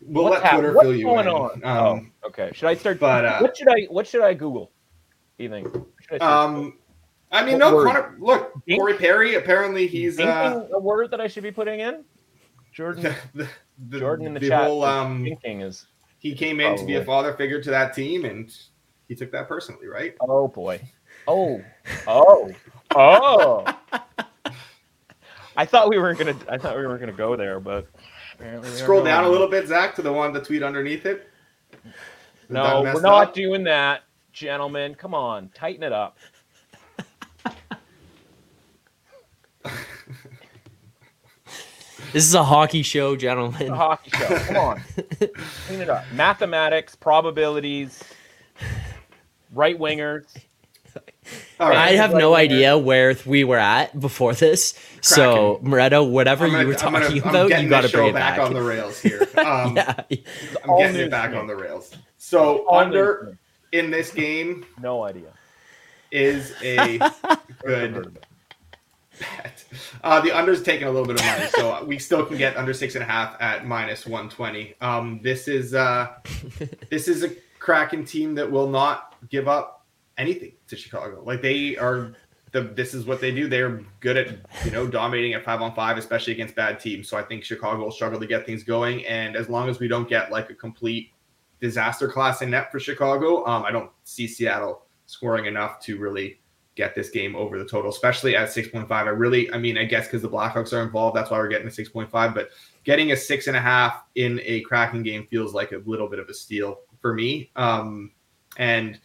[0.00, 1.32] we'll what's let hap- Twitter what's fill you going in.
[1.32, 1.64] on?
[1.64, 2.50] Um, oh, okay.
[2.54, 2.98] Should I start?
[2.98, 3.86] but, uh, what should I?
[3.88, 4.72] What should I Google?
[5.38, 5.72] Do you think?
[5.72, 6.78] Should I search um,
[7.30, 7.84] I mean, What no.
[7.84, 8.80] Connor, look, Dink?
[8.80, 9.34] Corey Perry.
[9.34, 12.04] Apparently, he's Dinking uh, a word that I should be putting in.
[12.72, 13.02] Jordan.
[13.02, 13.48] the, the,
[13.88, 14.64] the, Jordan in the, the chat.
[14.66, 14.84] whole.
[14.84, 15.86] Um, Dinking is.
[16.18, 18.54] he came in to be a father figure to that team, and
[19.08, 20.14] he took that personally, right?
[20.20, 20.80] Oh boy.
[21.26, 21.62] Oh.
[22.06, 22.50] Oh.
[22.94, 23.64] Oh.
[25.56, 26.36] I thought we weren't gonna.
[26.48, 27.88] I thought we weren't gonna go there, but
[28.34, 31.28] apparently we Scroll down a little bit, Zach, to the one the tweet underneath it.
[31.84, 31.92] Is
[32.48, 33.34] No, we're not up?
[33.34, 34.94] doing that, gentlemen.
[34.94, 36.16] Come on, tighten it up.
[42.12, 43.68] This is a hockey show, It's a gentlemen.
[43.68, 44.38] hockey show.
[44.38, 44.80] Come on,
[45.66, 46.04] clean it up.
[46.12, 48.02] Mathematics, probabilities,
[49.52, 50.24] right wingers.
[51.60, 51.76] All right.
[51.76, 54.78] I have no idea where we were at before this.
[55.02, 58.08] So, Moretto, whatever gonna- you were I'm gonna- talking about, you got to this bring
[58.08, 58.46] it back, back.
[58.46, 59.26] on the rails here.
[59.38, 59.94] Um, yeah.
[60.64, 61.94] I'm All getting it back to on the rails.
[62.16, 63.36] So All under news
[63.72, 64.64] in this game.
[64.80, 65.28] No idea.
[66.10, 66.98] is a
[67.64, 68.24] good of it.
[69.18, 69.64] Bet.
[70.02, 72.72] Uh, the under's taking a little bit of money, so we still can get under
[72.72, 74.74] six and a half at minus one twenty.
[74.80, 76.14] Um, this is uh,
[76.90, 81.22] this is a Kraken team that will not give up anything to Chicago.
[81.24, 82.14] Like they are
[82.52, 83.48] the, this is what they do.
[83.48, 87.08] They're good at you know dominating at five on five, especially against bad teams.
[87.08, 89.04] So I think Chicago will struggle to get things going.
[89.06, 91.12] And as long as we don't get like a complete
[91.60, 96.40] disaster class in net for Chicago, um, I don't see Seattle scoring enough to really
[96.78, 98.90] get this game over the total, especially at 6.5.
[98.90, 101.66] I really, I mean, I guess because the Blackhawks are involved, that's why we're getting
[101.66, 102.10] a 6.5.
[102.34, 102.50] But
[102.84, 106.20] getting a six and a half in a Kraken game feels like a little bit
[106.20, 107.50] of a steal for me.
[107.56, 108.12] Um,
[108.58, 109.00] and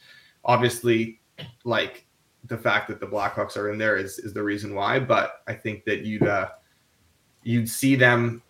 [0.45, 1.19] obviously,
[1.63, 2.05] like
[2.45, 4.99] the fact that the Blackhawks are in there is is the reason why.
[4.99, 6.49] But I think that you'd uh,
[7.41, 8.43] you'd see them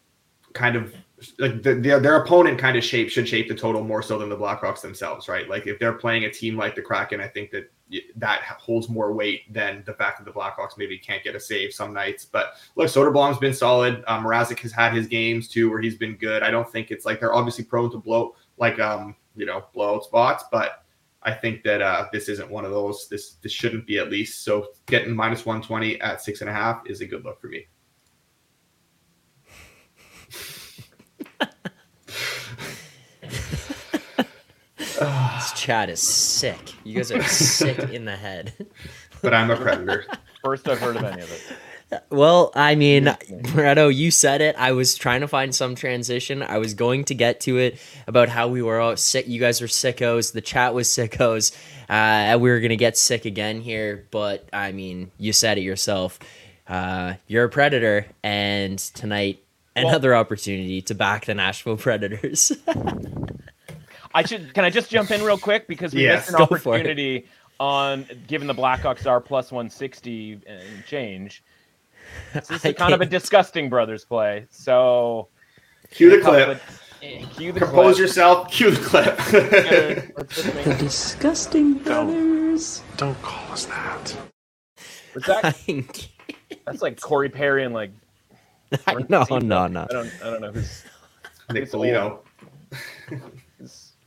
[0.52, 0.94] kind of
[1.40, 4.28] like the, their, their opponent kind of shape should shape the total more so than
[4.28, 5.50] the Blackhawks themselves, right?
[5.50, 7.72] Like if they're playing a team like the Kraken, I think that
[8.16, 11.74] that holds more weight than the fact that the Blackhawks maybe can't get a save
[11.74, 12.26] some nights.
[12.26, 14.04] But look, Soderblom's been solid.
[14.08, 16.44] Um, Mrazek has had his games too where he's been good.
[16.44, 20.04] I don't think it's like they're obviously prone to blow like um you know blowout
[20.04, 20.84] spots, but
[21.24, 23.08] I think that uh, this isn't one of those.
[23.10, 24.44] This this shouldn't be at least.
[24.44, 27.48] So getting minus one twenty at six and a half is a good look for
[27.48, 27.68] me.
[35.06, 36.74] this chat is sick.
[36.84, 38.54] You guys are sick in the head.
[39.22, 40.06] But I'm a predator.
[40.44, 41.42] First I've heard of any of it.
[42.10, 44.56] Well, I mean, Reto, you said it.
[44.58, 46.42] I was trying to find some transition.
[46.42, 49.28] I was going to get to it about how we were all sick.
[49.28, 50.34] You guys were sickos.
[50.34, 51.56] The chat was sickos.
[51.90, 54.08] Uh, we were going to get sick again here.
[54.12, 56.20] But, I mean, you said it yourself.
[56.68, 58.08] Uh, you're a predator.
[58.24, 59.44] And tonight,
[59.76, 62.52] another well, opportunity to back the Nashville Predators.
[64.14, 64.54] I should.
[64.54, 67.26] Can I just jump in real quick because we yes, missed an opportunity
[67.60, 71.44] on given the Blackhawks are plus 160 and change.
[72.34, 72.94] This is kind can't.
[72.94, 74.46] of a disgusting brothers play.
[74.50, 75.30] So
[75.92, 76.50] cue the clip.
[76.50, 76.82] Of,
[77.36, 77.98] cue the Compose clip.
[77.98, 78.52] yourself.
[78.52, 79.18] Cue the clip.
[79.32, 82.82] the disgusting brothers.
[82.98, 84.16] Don't, don't call us that.
[85.16, 86.08] Was that?
[86.66, 87.92] that's like Corey Perry and like.
[89.10, 89.88] no, no, no, no.
[89.90, 90.12] I don't.
[90.24, 90.84] I don't know who's.
[91.52, 92.24] Nick Foligno.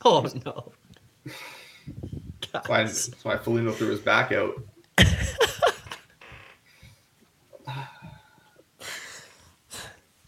[0.24, 0.72] oh no.
[2.52, 4.62] That's why, that's why Foligno threw his back out.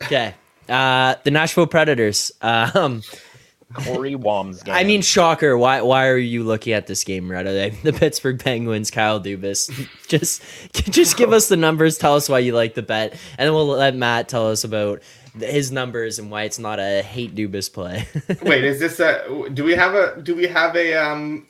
[0.02, 0.34] Okay.
[0.68, 2.32] Uh, the Nashville Predators.
[2.40, 3.02] Um,
[3.74, 4.72] Corey Wamsgame.
[4.72, 5.58] I mean, shocker.
[5.58, 5.82] Why?
[5.82, 7.82] Why are you looking at this game, Reto?
[7.82, 8.90] The Pittsburgh Penguins.
[8.90, 9.70] Kyle Dubas.
[10.08, 11.98] just, just give us the numbers.
[11.98, 15.02] Tell us why you like the bet, and then we'll let Matt tell us about
[15.34, 18.06] his numbers and why it's not a hate Dubas play.
[18.42, 19.48] Wait, is this a?
[19.52, 20.20] Do we have a?
[20.20, 21.46] Do we have a um?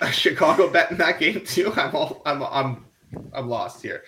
[0.00, 1.72] A Chicago bet in that game too?
[1.74, 2.22] I'm all.
[2.26, 2.42] I'm.
[2.42, 2.84] I'm.
[3.32, 4.02] I'm lost here.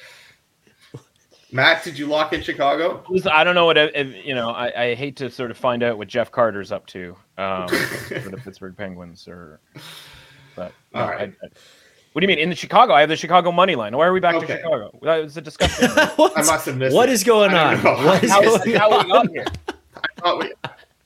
[1.50, 3.02] Matt, did you lock in Chicago?
[3.30, 4.50] I don't know what if, you know.
[4.50, 8.28] I, I, hate to sort of find out what Jeff Carter's up to um, for
[8.28, 9.60] the Pittsburgh Penguins, or
[10.54, 11.32] but no, I, I,
[12.18, 12.94] what do you mean in the Chicago?
[12.94, 13.96] I have the Chicago money line.
[13.96, 14.46] Why are we back okay.
[14.48, 14.98] to Chicago?
[15.02, 15.88] That was a discussion.
[15.96, 16.92] I must have missed.
[16.96, 17.12] What it.
[17.12, 17.78] is going on?
[17.78, 19.44] What is how, going how we got here?
[19.68, 20.52] I thought we.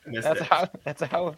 [0.06, 0.46] That's it.
[0.46, 0.70] how.
[0.84, 1.34] That's how.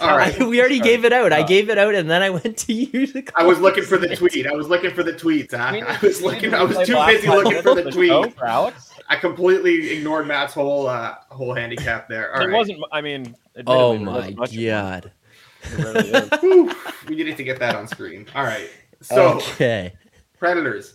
[0.00, 0.36] All right.
[0.48, 1.32] we already gave it out.
[1.32, 3.06] I gave it out, and then I went to you.
[3.06, 4.44] To I was looking for the tweet.
[4.44, 5.54] I was looking for the tweet.
[5.54, 6.52] I, I was looking.
[6.52, 8.34] I was too busy looking for the tweet.
[8.34, 8.92] For Alex.
[9.08, 12.34] I completely ignored Matt's whole uh, whole handicap there.
[12.34, 12.58] All it right.
[12.58, 12.82] wasn't.
[12.90, 13.36] I mean.
[13.68, 15.12] Oh my god.
[15.76, 16.68] Really
[17.06, 18.26] we needed to get that on screen.
[18.34, 18.68] All right.
[19.02, 19.92] So okay.
[20.38, 20.94] Predators.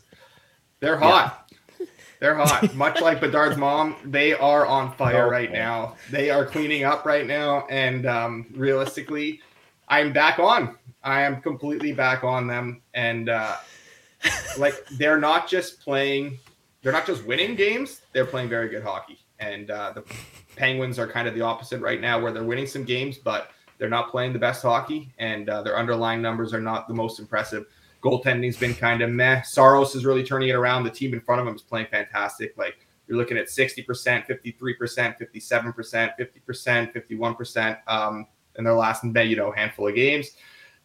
[0.80, 1.52] They're hot.
[2.20, 2.74] They're hot.
[2.76, 5.96] Much like Bedard's mom, they are on fire right now.
[6.10, 7.67] They are cleaning up right now.
[7.70, 9.41] And um, realistically,
[9.88, 10.78] I'm back on.
[11.04, 12.82] I am completely back on them.
[12.93, 13.58] And uh,
[14.58, 16.39] like they're not just playing,
[16.82, 19.20] they're not just winning games, they're playing very good hockey.
[19.39, 20.04] And uh, the
[20.56, 23.89] Penguins are kind of the opposite right now, where they're winning some games, but they're
[23.89, 27.65] not playing the best hockey, and uh, their underlying numbers are not the most impressive.
[28.01, 29.41] Goaltending's been kind of meh.
[29.41, 30.83] Saros is really turning it around.
[30.83, 32.57] The team in front of him is playing fantastic.
[32.57, 36.13] Like you're looking at 60%, 53%, 57%,
[36.47, 40.31] 50%, 51% um, in their last, you know, handful of games.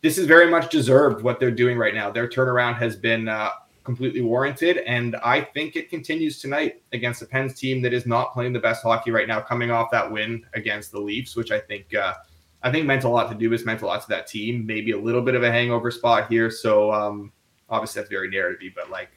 [0.01, 2.11] This is very much deserved what they're doing right now.
[2.11, 3.51] Their turnaround has been uh,
[3.85, 8.33] completely warranted, and I think it continues tonight against the Pens team that is not
[8.33, 11.61] playing the best hockey right now, coming off that win against the Leafs, which I
[11.61, 12.15] think uh,–
[12.63, 14.65] I think meant a lot to Dubas, meant a lot to that team.
[14.65, 16.51] Maybe a little bit of a hangover spot here.
[16.51, 17.33] So um,
[17.69, 19.11] obviously that's very narrative, but like,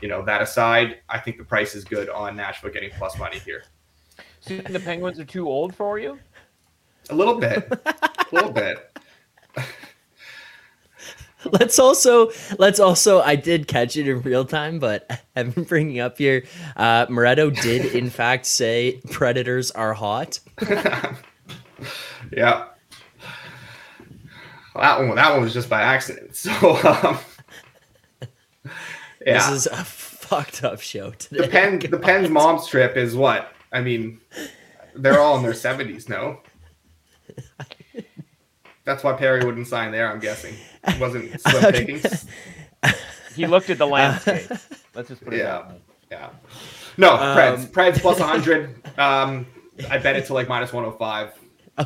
[0.00, 3.38] you know, that aside, I think the price is good on Nashville getting plus money
[3.38, 3.64] here.
[4.40, 6.18] So the Penguins are too old for you?
[7.10, 7.70] A little bit.
[7.70, 8.98] a little bit.
[11.52, 16.00] let's also let's also I did catch it in real time, but I've been bringing
[16.00, 16.44] up here.
[16.76, 20.40] Uh, Moretto did in fact say predators are hot.
[22.32, 22.66] yeah
[24.74, 26.34] that one that one was just by accident.
[26.36, 26.50] So
[26.86, 27.18] um,
[29.24, 29.50] Yeah.
[29.50, 31.42] This is a fucked up show today.
[31.42, 33.52] The Penn the Penn's mom's trip is what?
[33.72, 34.20] I mean,
[34.96, 36.40] they're all in their seventies, no?
[38.84, 40.54] That's why Perry wouldn't sign there, I'm guessing.
[40.88, 41.84] It wasn't slim Okay.
[41.84, 42.26] pickings.
[43.36, 44.50] He looked at the landscape.
[44.94, 45.44] Let's just put it Yeah.
[45.44, 45.76] that way.
[46.10, 46.28] Yeah.
[46.98, 47.66] No, Um, Preds.
[47.68, 48.98] Preds plus 100.
[48.98, 49.46] Um,
[49.88, 51.32] I bet it to like minus 105.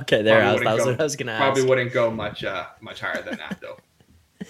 [0.02, 0.42] Okay, there.
[0.42, 1.68] I was, Probably that was wouldn't what I was gonna Probably ask.
[1.68, 3.76] wouldn't go much uh, much higher than that though.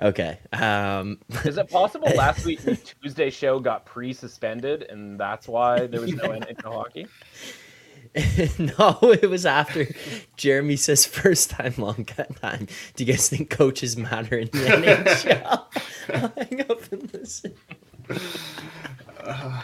[0.00, 0.38] Okay.
[0.52, 6.00] Um, Is it possible last week the Tuesday show got pre-suspended and that's why there
[6.00, 7.06] was no NHL hockey?
[8.78, 9.86] no, it was after
[10.36, 12.68] Jeremy says first time long cut time.
[12.94, 15.64] Do you guys think coaches matter in the NHL?
[16.14, 17.54] I'll hang up and listen.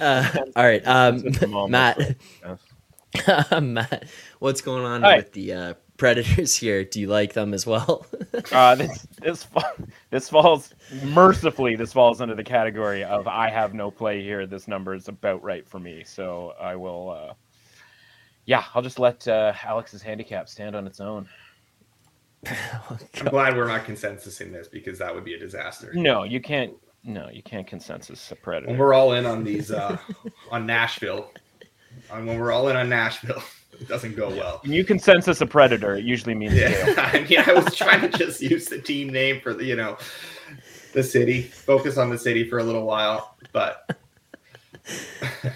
[0.00, 1.70] Uh, all right, um, Just a moment.
[1.72, 2.16] Matt.
[3.14, 3.50] Yes.
[3.62, 4.04] Matt,
[4.38, 5.16] what's going on Hi.
[5.16, 6.84] with the uh, Predators here?
[6.84, 8.06] Do you like them as well?
[8.52, 9.74] Uh, this this fa-
[10.10, 10.72] this falls
[11.04, 11.76] mercifully.
[11.76, 14.46] This falls under the category of I have no play here.
[14.46, 17.10] This number is about right for me, so I will.
[17.10, 17.34] Uh,
[18.46, 21.28] yeah, I'll just let uh, Alex's handicap stand on its own.
[22.46, 25.92] I'm glad we're not consensusing this because that would be a disaster.
[25.94, 26.72] No, you can't.
[27.04, 28.76] No, you can't consensus a When predator.
[28.78, 29.98] we're all in on these uh,
[30.50, 31.30] on Nashville,
[32.12, 34.60] and when we're all in on Nashville, it doesn't go well.
[34.62, 36.54] When you consensus a predator, it usually means.
[36.54, 39.76] Yeah, I mean, I was trying to just use the team name for the, you
[39.76, 39.98] know,
[40.92, 43.96] the city, focus on the city for a little while, but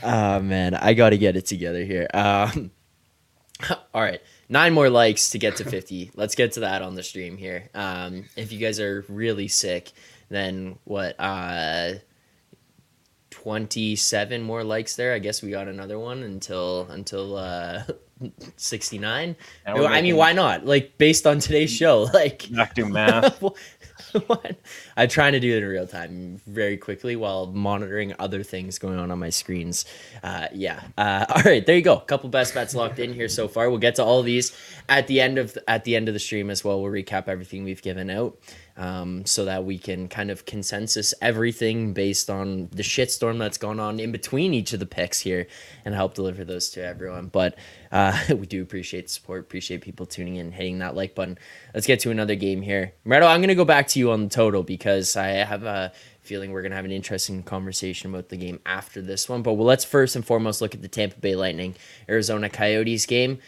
[0.03, 2.09] oh man, I got to get it together here.
[2.15, 2.71] Um,
[3.93, 6.11] all right, nine more likes to get to fifty.
[6.15, 7.71] Let's get to that on the stream here.
[7.75, 9.93] Um, if you guys are really sick,
[10.29, 11.17] then what?
[11.19, 11.95] Uh,
[13.45, 15.13] twenty-seven more likes there.
[15.13, 17.83] I guess we got another one until until uh,
[18.57, 19.37] sixty-nine.
[19.67, 20.65] Now we're I mean, why not?
[20.65, 23.43] Like based on today's show, like Not do math.
[24.27, 24.57] what?
[24.97, 28.99] I'm trying to do it in real time very quickly while monitoring other things going
[28.99, 29.85] on on my screens.
[30.23, 30.81] Uh, yeah.
[30.97, 31.97] Uh, all right, there you go.
[31.97, 33.69] A couple best bets locked in here so far.
[33.69, 34.57] We'll get to all these
[34.89, 36.81] at the end of at the end of the stream as well.
[36.81, 38.39] We'll recap everything we've given out
[38.77, 43.79] um, so that we can kind of consensus everything based on the shitstorm that's gone
[43.79, 45.47] on in between each of the picks here
[45.85, 47.29] and help deliver those to everyone.
[47.29, 47.57] But
[47.93, 51.39] uh, we do appreciate the support, appreciate people tuning in, hitting that like button.
[51.73, 52.93] Let's get to another game here.
[53.07, 55.93] Moretto, I'm going to go back to you on the total because I have a
[56.21, 59.43] feeling we're going to have an interesting conversation about the game after this one.
[59.43, 61.77] But well, let's first and foremost look at the Tampa Bay Lightning
[62.09, 63.39] Arizona Coyotes game.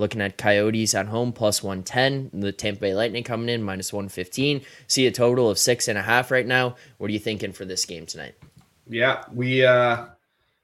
[0.00, 2.30] Looking at Coyotes at home plus 110.
[2.40, 4.62] The Tampa Bay Lightning coming in minus 115.
[4.86, 6.74] See a total of six and a half right now.
[6.96, 8.34] What are you thinking for this game tonight?
[8.88, 10.06] yeah, we uh,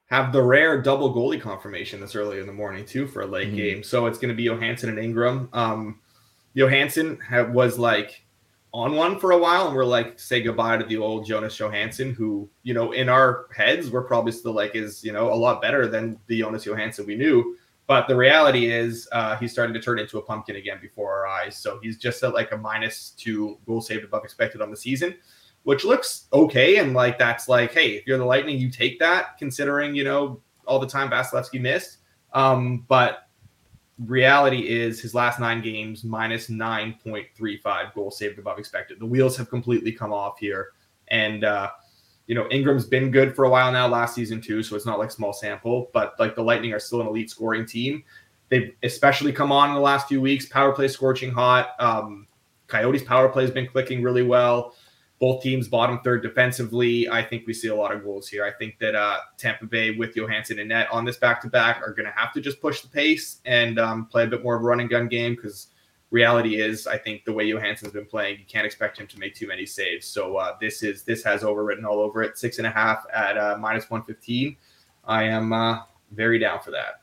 [0.07, 3.53] have the rare double goalie confirmation this early in the morning too for a late
[3.53, 3.57] Mhm.
[3.57, 3.83] game.
[3.85, 5.49] So it's going to be Johansson and Ingram.
[5.53, 6.01] Um,
[6.55, 8.25] Johansson ha- was like
[8.73, 12.15] on one for a while, and we're like say goodbye to the old Jonas Johansson,
[12.15, 15.63] who you know in our heads we're probably still like is you know a lot
[15.63, 17.57] better than the Jonas Johansson we knew.
[17.87, 21.27] But the reality is uh, he's starting to turn into a pumpkin again before our
[21.27, 21.57] eyes.
[21.57, 25.15] So he's just at like a minus two goal saved above expected on the season,
[25.63, 26.79] which looks okay.
[26.79, 30.41] And like that's like, hey, if you're the Lightning, you take that, considering you know
[30.67, 31.99] all the time Vasilevskiy missed.
[32.33, 33.29] Um, but
[34.05, 38.99] reality is his last nine games minus 9.35 goal saved above expected.
[38.99, 40.73] The wheels have completely come off here.
[41.09, 41.71] And uh,
[42.27, 44.99] you know, Ingram's been good for a while now last season too, so it's not
[44.99, 48.03] like small sample, but like the Lightning are still an elite scoring team.
[48.49, 50.47] They've especially come on in the last few weeks.
[50.47, 51.71] Power play scorching hot.
[51.79, 52.27] Um,
[52.69, 54.75] Coyotes power play has been clicking really well.
[55.19, 57.09] Both teams bottom third defensively.
[57.09, 58.45] I think we see a lot of goals here.
[58.45, 61.81] I think that uh, Tampa Bay with Johansson and Net on this back to back
[61.81, 64.57] are going to have to just push the pace and um, play a bit more
[64.57, 65.69] of a run and gun game because
[66.11, 69.35] reality is, I think the way Johansson's been playing, you can't expect him to make
[69.35, 70.07] too many saves.
[70.07, 72.39] So uh, this is this has overwritten all over it.
[72.39, 74.57] Six and a half at uh, minus one fifteen.
[75.05, 75.81] I am uh,
[76.13, 77.03] very down for that.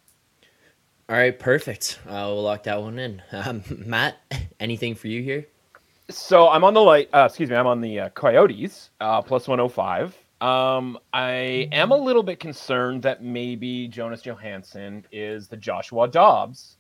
[1.10, 2.00] All right, perfect.
[2.08, 3.22] Uh, we'll lock that one in.
[3.34, 4.18] Um, Matt,
[4.60, 5.46] anything for you here?
[6.10, 7.10] So I'm on the light.
[7.14, 7.56] Uh, excuse me.
[7.56, 10.18] I'm on the uh, Coyotes uh, plus 105.
[10.42, 16.78] Um, I am a little bit concerned that maybe Jonas Johansson is the Joshua Dobbs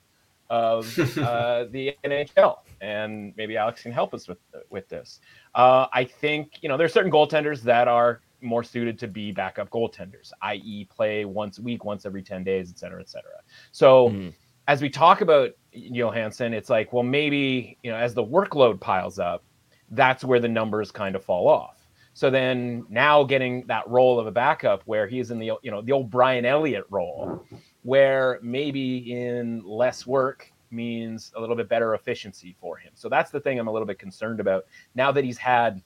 [0.50, 0.86] of
[1.20, 5.20] uh, the NHL, and maybe Alex can help us with with this.
[5.56, 9.70] Uh, I think you know there's certain goaltenders that are more suited to be backup
[9.70, 13.32] goaltenders, i.e., play once a week, once every 10 days, et cetera, et cetera.
[13.72, 14.34] So Mhm.
[14.68, 19.18] as we talk about Johansson, it's like, well, maybe you know, as the workload piles
[19.18, 19.46] up,
[19.92, 21.78] that's where the numbers kind of fall off.
[22.14, 25.82] So then now getting that role of a backup where he's in the you know
[25.82, 27.46] the old Brian Elliott role,
[27.84, 32.92] where maybe in less work means a little bit better efficiency for him.
[32.96, 34.66] So that's the thing I'm a little bit concerned about
[34.96, 35.82] now that he's had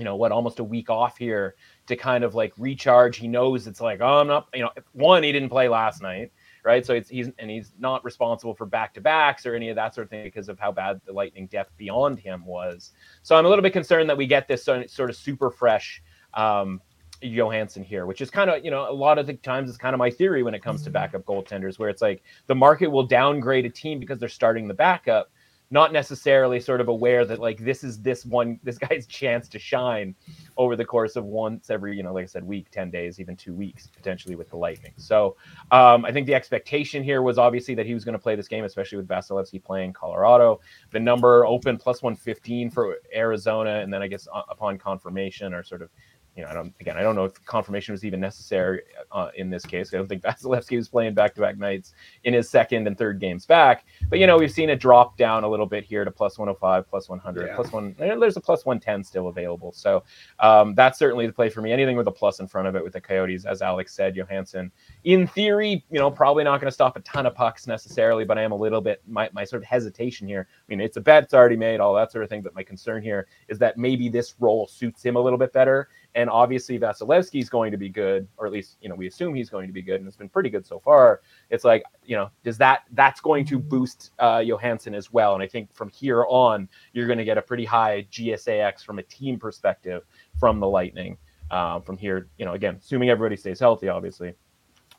[0.00, 1.56] you know what, almost a week off here
[1.86, 3.18] to kind of like recharge.
[3.18, 6.32] He knows it's like, oh, I'm not, you know, one, he didn't play last night,
[6.64, 6.86] right?
[6.86, 9.94] So it's he's and he's not responsible for back to backs or any of that
[9.94, 12.92] sort of thing because of how bad the Lightning depth beyond him was.
[13.22, 16.02] So I'm a little bit concerned that we get this sort of super fresh
[16.32, 16.80] um,
[17.22, 19.94] Johansson here, which is kind of, you know, a lot of the times it's kind
[19.94, 20.94] of my theory when it comes to mm-hmm.
[20.94, 24.74] backup goaltenders, where it's like the market will downgrade a team because they're starting the
[24.74, 25.30] backup,
[25.72, 29.58] not necessarily sort of aware that like this is this one this guy's chance to
[29.58, 30.14] shine
[30.56, 33.36] over the course of once every you know like i said week 10 days even
[33.36, 35.36] two weeks potentially with the lightning so
[35.70, 38.48] um, i think the expectation here was obviously that he was going to play this
[38.48, 40.60] game especially with vasilevskiy playing colorado
[40.90, 45.62] the number open plus 115 for arizona and then i guess uh, upon confirmation or
[45.62, 45.90] sort of
[46.36, 49.50] you know, I don't again, I don't know if confirmation was even necessary uh, in
[49.50, 49.92] this case.
[49.92, 53.84] I don't think Vasilevskiy was playing back-to-back nights in his second and third games back.
[54.08, 56.88] But you know, we've seen it drop down a little bit here to plus 105,
[56.88, 57.54] plus 100, yeah.
[57.54, 57.94] plus one.
[57.98, 59.72] There's a plus 110 still available.
[59.72, 60.04] So
[60.38, 61.72] um, that's certainly the play for me.
[61.72, 64.70] Anything with a plus in front of it with the Coyotes, as Alex said, Johansson,
[65.04, 68.24] in theory, you know, probably not going to stop a ton of pucks necessarily.
[68.24, 70.46] But I am a little bit my my sort of hesitation here.
[70.50, 72.42] I mean, it's a bet, it's already made, all that sort of thing.
[72.42, 75.88] But my concern here is that maybe this role suits him a little bit better
[76.14, 79.34] and obviously Vasilevskiy is going to be good, or at least you know we assume
[79.34, 81.20] he's going to be good, and it's been pretty good so far.
[81.50, 85.34] It's like you know, does that that's going to boost uh, Johansson as well?
[85.34, 88.98] And I think from here on, you're going to get a pretty high GSAX from
[88.98, 90.02] a team perspective
[90.38, 91.16] from the Lightning.
[91.50, 94.32] Uh, from here, you know, again, assuming everybody stays healthy, obviously,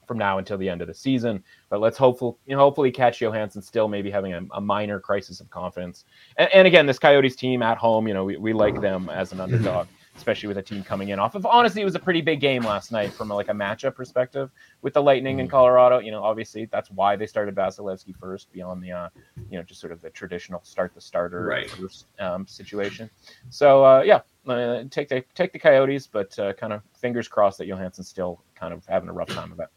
[0.05, 1.41] from now until the end of the season.
[1.70, 5.39] But let's hopefully, you know, hopefully catch Johansson still maybe having a, a minor crisis
[5.39, 6.03] of confidence.
[6.36, 9.32] And, and, again, this Coyotes team at home, you know, we, we like them as
[9.32, 9.88] an underdog
[10.22, 12.63] especially with a team coming in off of honestly it was a pretty big game
[12.63, 14.51] last night from a, like a matchup perspective
[14.84, 15.51] with the lightning in mm-hmm.
[15.51, 19.09] colorado you know obviously that's why they started vasilevskiy first beyond the uh,
[19.49, 21.72] you know just sort of the traditional start the starter right.
[21.72, 23.09] first, um, situation
[23.49, 27.57] so uh, yeah uh, take the take the coyotes but uh, kind of fingers crossed
[27.57, 29.69] that johansson's still kind of having a rough time of it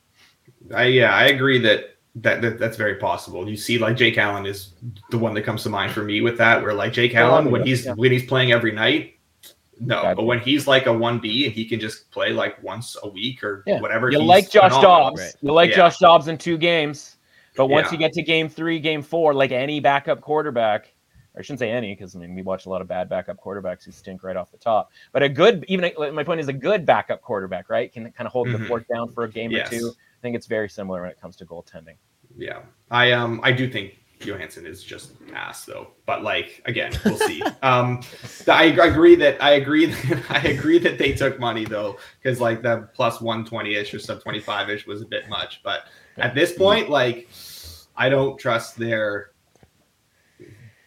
[0.74, 3.48] I, yeah i agree that that, that, that's very possible.
[3.48, 4.74] You see, like Jake Allen is
[5.10, 6.62] the one that comes to mind for me with that.
[6.62, 7.94] Where like Jake Allen, when he's yeah.
[7.94, 9.14] when he's playing every night,
[9.80, 12.96] no, but when he's like a one B and he can just play like once
[13.02, 13.80] a week or yeah.
[13.80, 14.10] whatever.
[14.10, 15.20] You like Josh Dobbs.
[15.20, 15.34] Right.
[15.40, 15.76] You like yeah.
[15.76, 17.16] Josh Dobbs in two games,
[17.56, 17.92] but once yeah.
[17.92, 20.94] you get to game three, game four, like any backup quarterback,
[21.36, 23.84] I shouldn't say any because I mean we watch a lot of bad backup quarterbacks
[23.84, 24.90] who stink right off the top.
[25.12, 27.92] But a good, even my point is a good backup quarterback, right?
[27.92, 28.62] Can kind of hold mm-hmm.
[28.62, 29.68] the fort down for a game yes.
[29.68, 29.88] or two.
[29.88, 31.96] I think it's very similar when it comes to goaltending.
[32.36, 32.60] Yeah,
[32.90, 35.92] I um I do think Johansson is just ass though.
[36.06, 37.42] But like again, we'll see.
[37.62, 38.00] um,
[38.48, 42.62] I agree that I agree that I agree that they took money though, because like
[42.62, 45.62] the plus one twenty ish or sub twenty five ish was a bit much.
[45.62, 45.84] But
[46.16, 47.28] at this point, like
[47.96, 49.30] I don't trust their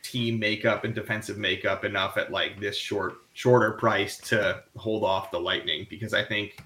[0.04, 5.32] team makeup and defensive makeup enough at like this short shorter price to hold off
[5.32, 6.64] the Lightning because I think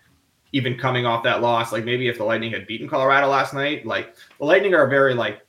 [0.53, 3.85] even coming off that loss, like maybe if the Lightning had beaten Colorado last night,
[3.85, 5.41] like the Lightning are very like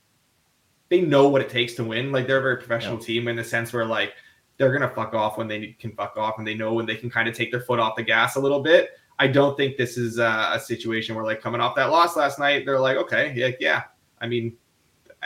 [0.93, 2.12] they know what it takes to win.
[2.12, 3.07] Like they're a very professional yeah.
[3.07, 4.12] team in the sense where like
[4.59, 7.09] they're gonna fuck off when they can fuck off, and they know when they can
[7.09, 8.90] kind of take their foot off the gas a little bit.
[9.18, 12.38] I don't think this is a, a situation where like coming off that loss last
[12.38, 13.84] night, they're like, okay, yeah, yeah.
[14.20, 14.55] I mean,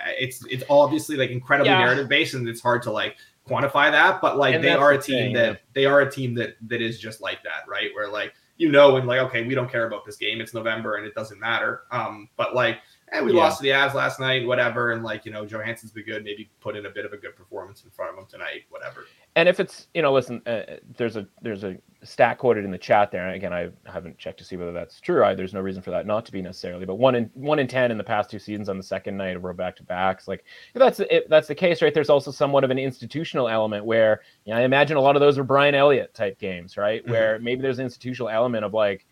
[0.07, 1.81] it's it's obviously like incredibly yeah.
[1.81, 3.17] narrative based, and it's hard to like
[3.49, 4.21] quantify that.
[4.21, 5.59] But like and they are a team thing, that yeah.
[5.73, 7.91] they are a team that that is just like that, right?
[7.93, 10.41] Where like you know, and like okay, we don't care about this game.
[10.41, 11.83] It's November, and it doesn't matter.
[11.91, 12.79] Um, but like
[13.13, 13.39] and we yeah.
[13.41, 14.93] lost to the Avs last night, whatever.
[14.93, 16.25] And like, you know, Johansson's been good.
[16.25, 19.05] Maybe put in a bit of a good performance in front of him tonight, whatever.
[19.37, 20.63] And if it's, you know, listen, uh,
[20.97, 23.29] there's a there's a stat quoted in the chat there.
[23.31, 25.25] again, I haven't checked to see whether that's true.
[25.25, 26.85] I, there's no reason for that not to be necessarily.
[26.85, 29.37] But one in one in ten in the past two seasons on the second night
[29.37, 30.27] of row back to backs.
[30.27, 30.45] Like
[30.75, 31.95] if that's if that's the case, right?
[31.95, 35.21] There's also somewhat of an institutional element where, you know, I imagine a lot of
[35.21, 37.03] those are Brian Elliott type games, right?
[37.03, 37.13] Mm-hmm.
[37.13, 39.07] Where maybe there's an institutional element of like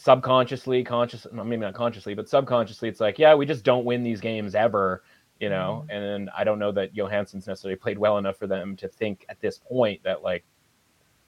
[0.00, 4.20] subconsciously, conscious, maybe not consciously, but subconsciously, it's like, yeah, we just don't win these
[4.20, 5.02] games ever,
[5.40, 5.84] you know.
[5.90, 6.02] Mm-hmm.
[6.02, 9.40] And I don't know that Johansson's necessarily played well enough for them to think at
[9.40, 10.42] this point that like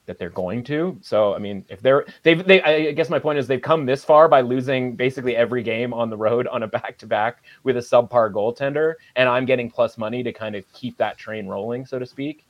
[0.06, 0.98] that they're going to.
[1.02, 4.04] So I mean, if they're they've they I guess my point is they've come this
[4.04, 7.76] far by losing basically every game on the road on a back to back with
[7.76, 11.84] a subpar goaltender, and I'm getting plus money to kind of keep that train rolling,
[11.84, 12.46] so to speak.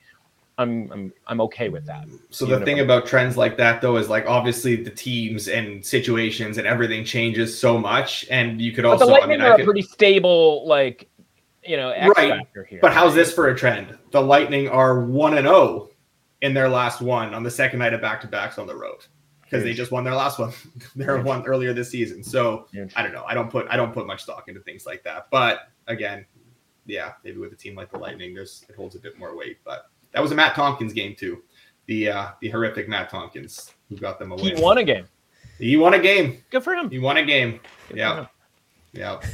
[0.59, 2.07] I'm I'm I'm okay with that.
[2.30, 6.59] So the thing about trends like that though is like obviously the teams and situations
[6.59, 9.07] and everything changes so much, and you could also.
[9.07, 11.09] But the Lightning I mean, are could, a pretty stable, like
[11.64, 12.30] you know, X right.
[12.38, 12.80] factor here.
[12.82, 13.96] But how's this for a trend?
[14.11, 15.90] The Lightning are one and zero oh
[16.42, 19.07] in their last one on the second night of back to backs on the road
[19.53, 20.53] because they just won their last one.
[20.96, 22.22] their one earlier this season.
[22.22, 23.24] So I don't know.
[23.26, 25.28] I don't put I don't put much stock into things like that.
[25.30, 26.26] But again,
[26.86, 29.59] yeah, maybe with a team like the Lightning, there's it holds a bit more weight,
[29.64, 31.42] but that was a Matt Tomkins game too.
[31.86, 34.54] the uh, the horrific Matt Tomkins who got them away.
[34.54, 35.06] He won a game.
[35.58, 36.42] He won a game.
[36.50, 36.90] Good for him.
[36.90, 37.60] He won a game.
[37.88, 38.26] Good Yeah.
[38.92, 39.20] Yeah.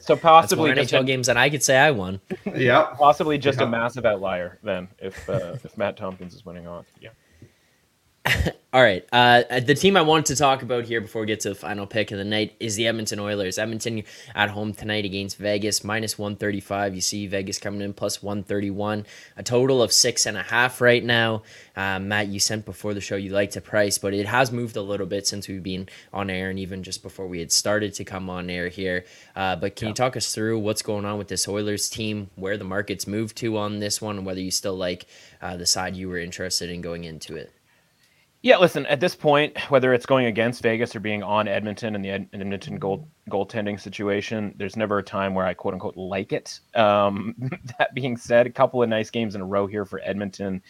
[0.00, 2.20] So That's possibly more just NHL a, games that I could say I won.
[2.54, 2.94] Yeah.
[2.98, 3.66] possibly just Yeah.
[3.66, 6.84] a massive outlier then if uh, if Matt Tomkins is winning on.
[7.00, 7.10] Yeah.
[8.72, 9.04] All right.
[9.10, 11.86] Uh, the team I wanted to talk about here before we get to the final
[11.86, 13.58] pick of the night is the Edmonton Oilers.
[13.58, 14.04] Edmonton
[14.34, 16.94] at home tonight against Vegas, minus 135.
[16.94, 19.06] You see Vegas coming in plus 131.
[19.36, 21.42] A total of six and a half right now.
[21.74, 24.76] Uh, Matt, you sent before the show you liked to price, but it has moved
[24.76, 27.94] a little bit since we've been on air and even just before we had started
[27.94, 29.04] to come on air here.
[29.34, 32.58] Uh, but can you talk us through what's going on with this Oilers team, where
[32.58, 35.06] the market's moved to on this one, and whether you still like
[35.40, 37.52] uh, the side you were interested in going into it?
[38.42, 42.02] Yeah, listen, at this point, whether it's going against Vegas or being on Edmonton and
[42.02, 46.32] the Ed- Edmonton goal goaltending situation, there's never a time where I quote unquote like
[46.32, 46.58] it.
[46.74, 47.34] Um,
[47.78, 50.62] that being said, a couple of nice games in a row here for Edmonton.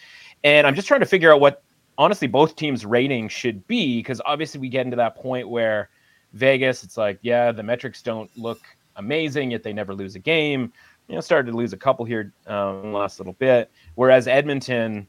[0.43, 1.63] And I'm just trying to figure out what
[1.97, 5.89] honestly both teams' ratings should be because obviously we get into that point where
[6.33, 8.59] Vegas, it's like, yeah, the metrics don't look
[8.97, 10.73] amazing, yet they never lose a game.
[11.07, 13.71] You know, started to lose a couple here um, last little bit.
[13.95, 15.07] Whereas Edmonton,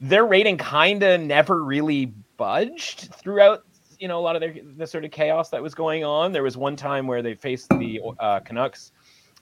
[0.00, 3.64] their rating kind of never really budged throughout
[3.98, 6.32] you know a lot of their the sort of chaos that was going on.
[6.32, 8.92] There was one time where they faced the uh, canucks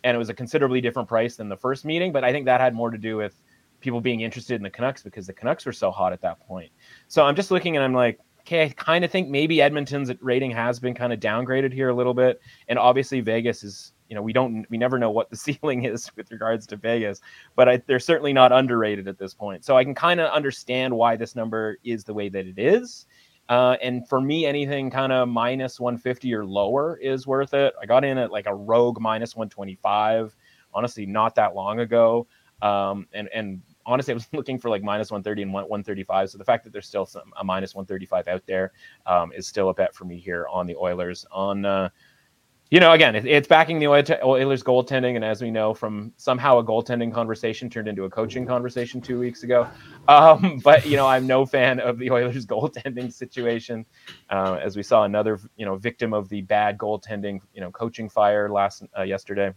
[0.04, 2.60] and it was a considerably different price than the first meeting but i think that
[2.60, 3.42] had more to do with
[3.80, 6.70] people being interested in the canucks because the canucks were so hot at that point.
[7.08, 10.50] So i'm just looking and i'm like okay i kind of think maybe edmonton's rating
[10.52, 14.22] has been kind of downgraded here a little bit and obviously vegas is you know
[14.22, 17.20] we don't we never know what the ceiling is with regards to vegas
[17.56, 19.64] but I, they're certainly not underrated at this point.
[19.64, 23.06] So I can kind of understand why this number is the way that it is.
[23.48, 27.74] Uh, and for me, anything kind of minus 150 or lower is worth it.
[27.80, 30.34] I got in at like a rogue minus 125,
[30.72, 32.26] honestly, not that long ago.
[32.62, 36.30] Um, and, and honestly, I was looking for like minus 130 and 135.
[36.30, 38.72] So the fact that there's still some a minus 135 out there
[39.04, 41.26] um, is still a bet for me here on the Oilers.
[41.30, 41.90] On uh,
[42.70, 46.64] you know, again, it's backing the Oilers goaltending, and as we know, from somehow a
[46.64, 49.68] goaltending conversation turned into a coaching conversation two weeks ago.
[50.08, 53.84] Um, but you know, I'm no fan of the Oilers goaltending situation,
[54.30, 58.08] uh, as we saw another, you know, victim of the bad goaltending, you know, coaching
[58.08, 59.52] fire last uh, yesterday.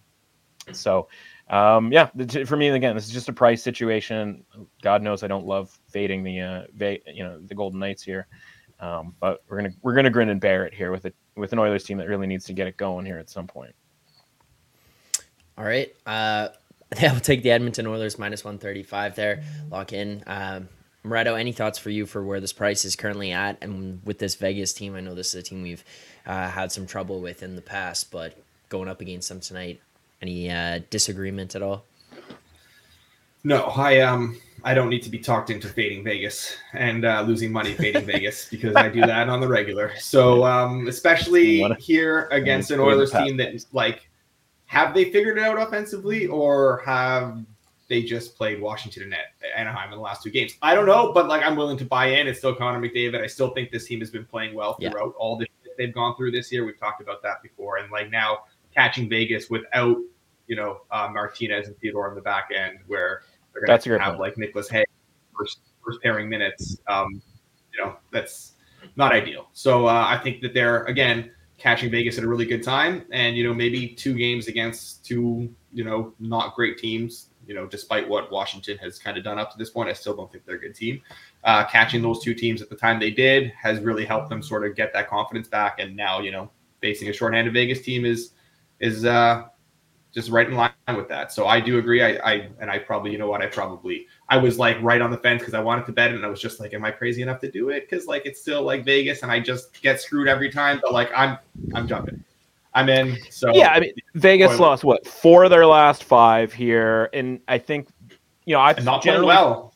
[0.74, 1.08] So,
[1.50, 2.10] um, yeah,
[2.46, 4.44] for me, again, this is just a price situation.
[4.82, 8.28] God knows I don't love fading the, uh, va- you know, the Golden Knights here.
[8.80, 11.60] Um, but we're gonna we're gonna grin and bear it here with it with an
[11.60, 13.74] Oilers team that really needs to get it going here at some point.
[15.58, 15.94] All right.
[16.06, 16.50] Uh,
[17.02, 19.44] yeah, we'll take the Edmonton Oilers minus 135 there.
[19.72, 20.24] Lock in.
[20.28, 20.70] Um,
[21.14, 23.58] any thoughts for you for where this price is currently at?
[23.62, 25.84] And with this Vegas team, I know this is a team we've
[26.26, 28.38] uh, had some trouble with in the past, but
[28.70, 29.80] going up against them tonight,
[30.22, 31.86] any uh, disagreement at all?
[33.44, 37.52] No, I um I don't need to be talked into fading Vegas and uh, losing
[37.52, 39.94] money fading Vegas because I do that on the regular.
[40.00, 44.10] So um especially Wanna- here against an Oilers team that like
[44.66, 47.38] have they figured it out offensively or have
[47.88, 49.16] they just played Washington and
[49.56, 50.56] Anaheim in the last two games?
[50.62, 52.28] I don't know, but like I'm willing to buy in.
[52.28, 53.22] It's still Connor McDavid.
[53.22, 54.90] I still think this team has been playing well Yeah.
[54.90, 56.66] throughout all the shit they've gone through this year.
[56.66, 58.40] We've talked about that before, and like now
[58.76, 59.96] catching Vegas without
[60.48, 63.22] you know uh, Martinez and Theodore on the back end, where
[63.54, 64.20] they're going to have point.
[64.20, 64.88] like Nicolas Hague
[65.38, 66.78] first first pairing minutes.
[66.88, 67.22] Um,
[67.74, 68.54] you know that's
[68.96, 69.50] not ideal.
[69.54, 73.36] So uh, I think that they're again catching Vegas at a really good time, and
[73.36, 77.30] you know maybe two games against two you know not great teams.
[77.46, 80.14] You know, despite what Washington has kind of done up to this point, I still
[80.14, 81.02] don't think they're a good team.
[81.46, 84.66] Uh, catching those two teams at the time they did has really helped them sort
[84.66, 86.50] of get that confidence back, and now you know
[86.82, 88.32] facing a shorthanded Vegas team is
[88.80, 89.46] is uh,
[90.18, 91.32] just right in line with that.
[91.32, 92.02] So I do agree.
[92.02, 95.12] I, I and I probably, you know what, I probably I was like right on
[95.12, 96.90] the fence because I wanted to bet it, and I was just like, am I
[96.90, 97.88] crazy enough to do it?
[97.88, 100.80] Because like it's still like Vegas, and I just get screwed every time.
[100.82, 101.38] But like I'm
[101.76, 102.24] I'm jumping.
[102.74, 103.16] I'm in.
[103.30, 104.60] So Yeah, I mean Vegas Oilers.
[104.60, 107.88] lost what four of their last five here, and I think
[108.46, 109.76] you know I and not generally well.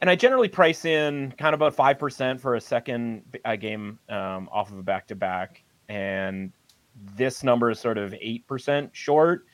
[0.00, 3.98] and I generally price in kind of about five percent for a second uh, game
[4.08, 6.50] um, off of a back to back, and
[7.14, 9.44] this number is sort of eight percent short.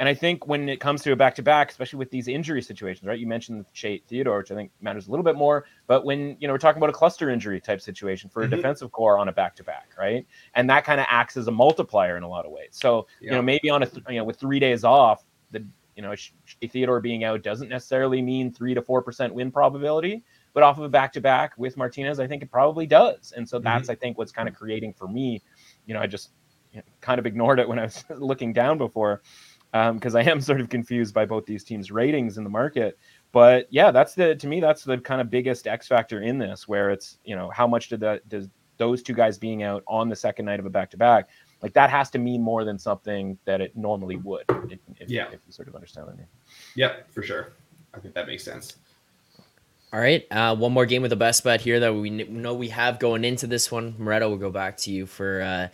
[0.00, 2.62] And I think when it comes to a back to back, especially with these injury
[2.62, 3.18] situations, right?
[3.18, 5.66] You mentioned the Shea Theodore, which I think matters a little bit more.
[5.86, 8.50] But when you know we're talking about a cluster injury type situation for a Mhm.
[8.50, 10.26] defensive core on a back to back, right?
[10.54, 12.70] And that kind of acts as a multiplier in a lot of ways.
[12.72, 15.64] So you know maybe on a th- you know with three days off, the
[15.96, 20.24] you know Shea Theodore being out doesn't necessarily mean three to four percent win probability
[20.52, 23.32] but off of a back to back with Martinez, I think it probably does.
[23.36, 25.40] And so that's, I think, what's kind of creating for me.
[25.86, 26.30] You know, I just
[26.72, 29.22] you know, kind of ignored it when I was looking down before.
[29.72, 32.98] Because um, I am sort of confused by both these teams' ratings in the market.
[33.32, 36.66] But yeah, that's the to me that's the kind of biggest X factor in this,
[36.66, 40.08] where it's you know how much did that does those two guys being out on
[40.08, 41.28] the second night of a back to back
[41.62, 44.44] like that has to mean more than something that it normally would.
[44.70, 46.26] If, if, yeah, if you sort of understand what I mean.
[46.76, 47.52] Yep, for sure.
[47.94, 48.76] I think that makes sense.
[49.92, 52.68] All right, uh, one more game with the best bet here that we know we
[52.68, 53.94] have going into this one.
[53.94, 55.68] Moretto, we'll go back to you for uh,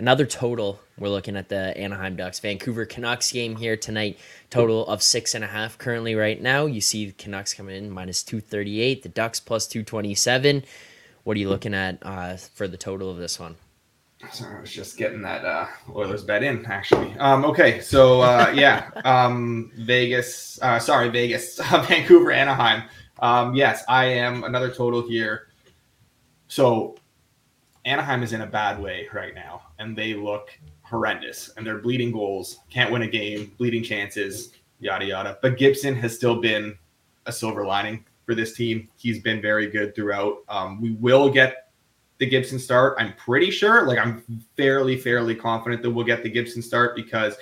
[0.00, 0.80] another total.
[0.98, 4.18] We're looking at the Anaheim Ducks Vancouver Canucks game here tonight.
[4.48, 6.66] Total of six and a half currently right now.
[6.66, 9.02] You see the Canucks coming in minus two thirty eight.
[9.02, 10.64] The Ducks plus two twenty seven.
[11.24, 13.56] What are you looking at uh, for the total of this one?
[14.32, 17.12] Sorry, I was just getting that uh, Oilers bet in actually.
[17.18, 20.58] Um, okay, so uh, yeah, um, Vegas.
[20.62, 22.82] Uh, sorry, Vegas, Vancouver, Anaheim.
[23.18, 25.48] Um, yes, I am another total here.
[26.48, 26.96] So
[27.84, 30.50] Anaheim is in a bad way right now, and they look
[30.82, 35.38] horrendous, and they're bleeding goals, can't win a game, bleeding chances, yada yada.
[35.40, 36.76] But Gibson has still been
[37.26, 38.88] a silver lining for this team.
[38.96, 40.38] He's been very good throughout.
[40.48, 41.70] Um, we will get
[42.18, 42.96] the Gibson start.
[42.98, 44.22] I'm pretty sure, like I'm
[44.56, 47.36] fairly, fairly confident that we'll get the Gibson start because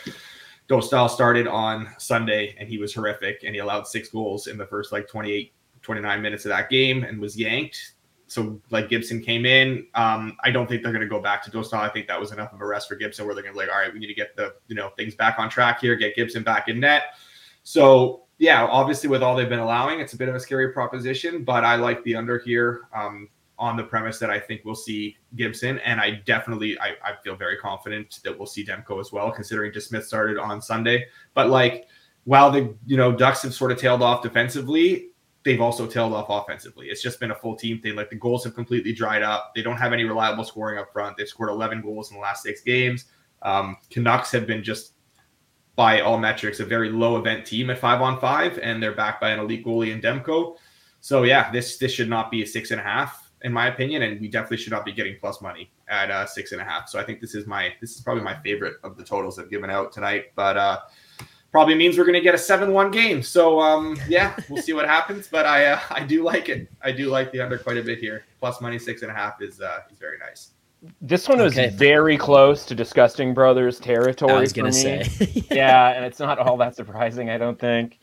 [0.69, 4.67] Dostal started on Sunday and he was horrific and he allowed six goals in the
[4.67, 7.95] first like 28, 29 minutes of that game and was yanked.
[8.29, 9.87] So like Gibson came in.
[9.95, 11.81] Um, I don't think they're going to go back to Dostal.
[11.81, 13.67] I think that was enough of a rest for Gibson where they're going to be
[13.67, 15.97] like, all right, we need to get the you know things back on track here,
[15.97, 17.15] get Gibson back in net.
[17.65, 21.43] So yeah, obviously with all they've been allowing, it's a bit of a scary proposition,
[21.43, 22.83] but I like the under here.
[22.95, 27.15] Um, on the premise that I think we'll see Gibson, and I definitely I, I
[27.25, 31.07] feel very confident that we'll see Demko as well, considering DeSmith started on Sunday.
[31.35, 31.89] But like
[32.25, 35.09] while the you know Ducks have sort of tailed off defensively,
[35.49, 36.89] they've also tailed off offensively.
[36.89, 37.97] It's just been a full team thing.
[37.97, 39.53] Like the goals have completely dried up.
[39.55, 41.17] They don't have any reliable scoring up front.
[41.17, 43.07] They've scored 11 goals in the last six games.
[43.41, 44.93] Um, Canucks have been just
[45.75, 49.23] by all metrics a very low event team at five on five, and they're backed
[49.23, 50.57] by an elite goalie in Demko.
[51.01, 54.03] So yeah, this this should not be a six and a half in my opinion,
[54.03, 56.89] and we definitely should not be getting plus money at uh, six and a half.
[56.89, 59.51] So I think this is my this is probably my favorite of the totals I've
[59.51, 60.33] given out tonight.
[60.35, 60.81] But uh,
[61.51, 63.23] probably means we're going to get a seven-one game.
[63.23, 65.29] So um, yeah, we'll see what happens.
[65.29, 66.71] But I uh, I do like it.
[66.83, 68.25] I do like the under quite a bit here.
[68.39, 70.51] Plus money six and a half is uh, is very nice.
[71.01, 71.71] This one was okay.
[71.71, 74.33] very close to Disgusting Brothers territory.
[74.33, 77.31] I was going to say, yeah, and it's not all that surprising.
[77.31, 77.99] I don't think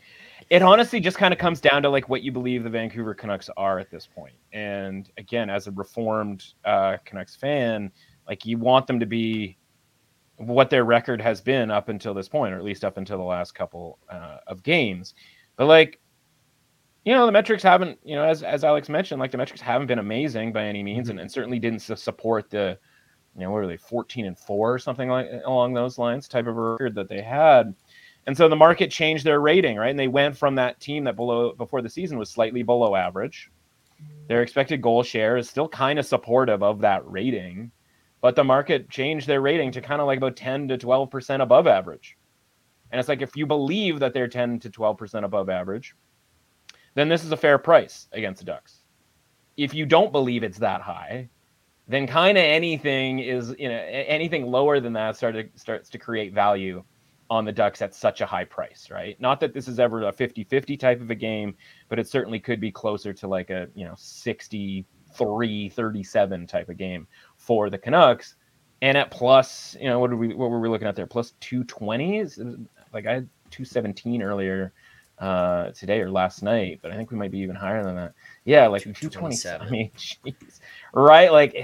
[0.50, 3.50] it honestly just kind of comes down to like what you believe the Vancouver Canucks
[3.58, 4.36] are at this point.
[4.54, 7.92] And again, as a reformed uh, Canucks fan,
[8.28, 9.58] like you want them to be
[10.38, 13.24] what their record has been up until this point, or at least up until the
[13.24, 15.16] last couple uh, of games.
[15.56, 16.00] But like,
[17.06, 19.88] you know, the metrics haven't, you know, as as Alex mentioned, like the metrics haven't
[19.88, 21.12] been amazing by any means, mm-hmm.
[21.12, 22.78] and, and certainly didn't support the,
[23.36, 26.48] you know, what are they, fourteen and four or something like along those lines type
[26.48, 27.76] of record that they had.
[28.28, 29.92] And so the market changed their rating, right?
[29.92, 33.52] And they went from that team that below before the season was slightly below average.
[34.28, 37.72] Their expected goal share is still kind of supportive of that rating,
[38.26, 41.68] but the market changed their rating to kind of like about 10 to 12% above
[41.68, 42.18] average.
[42.90, 45.96] And it's like if you believe that they're 10 to 12% above average,
[46.96, 48.82] then this is a fair price against the Ducks.
[49.58, 51.30] If you don't believe it's that high,
[51.88, 56.34] then kind of anything is, you know, anything lower than that started starts to create
[56.34, 56.84] value
[57.30, 59.22] on the Ducks at such a high price, right?
[59.22, 61.54] Not that this is ever a 50-50 type of a game,
[61.90, 66.78] but it certainly could be closer to like a, you know, 63 37 type of
[66.78, 67.08] game
[67.46, 68.36] for the Canucks.
[68.82, 71.08] And at plus, you know, what did we what were we looking at there?
[71.08, 72.40] Plus two twenties?
[72.94, 74.74] Like I had 217 earlier
[75.20, 78.14] uh today or last night, but I think we might be even higher than that.
[78.44, 79.68] Yeah, like 227.
[79.68, 80.60] I mean, geez.
[80.94, 81.32] Right?
[81.32, 81.56] Like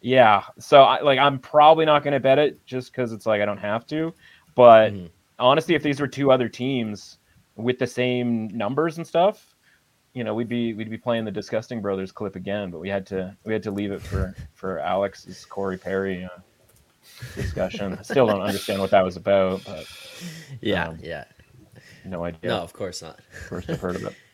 [0.00, 0.42] yeah.
[0.58, 3.44] So I, like I'm probably not going to bet it just cuz it's like I
[3.44, 4.12] don't have to
[4.54, 5.06] but mm-hmm.
[5.38, 7.18] honestly, if these were two other teams
[7.56, 9.54] with the same numbers and stuff,
[10.12, 12.70] you know, we'd be we'd be playing the Disgusting Brothers clip again.
[12.70, 16.40] But we had to we had to leave it for for Alex's Corey Perry uh,
[17.34, 17.96] discussion.
[17.98, 19.64] I still don't understand what that was about.
[19.64, 19.86] But
[20.60, 21.24] yeah, um, yeah,
[22.04, 22.50] no idea.
[22.50, 23.20] No, of course not.
[23.48, 24.14] First I've heard of it.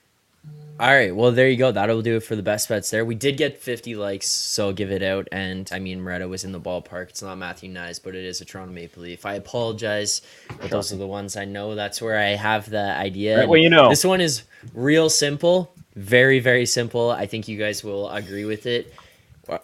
[0.78, 1.72] All right, well there you go.
[1.72, 3.02] That'll do it for the best bets there.
[3.02, 5.26] We did get 50 likes, so give it out.
[5.32, 7.08] And I mean, Moretto was in the ballpark.
[7.08, 9.24] It's not Matthew Knies, but it is a Toronto Maple Leaf.
[9.24, 10.20] I apologize,
[10.60, 11.74] but those are the ones I know.
[11.74, 13.38] That's where I have the idea.
[13.38, 14.42] Right, well, you know, this one is
[14.74, 17.10] real simple, very very simple.
[17.10, 18.92] I think you guys will agree with it.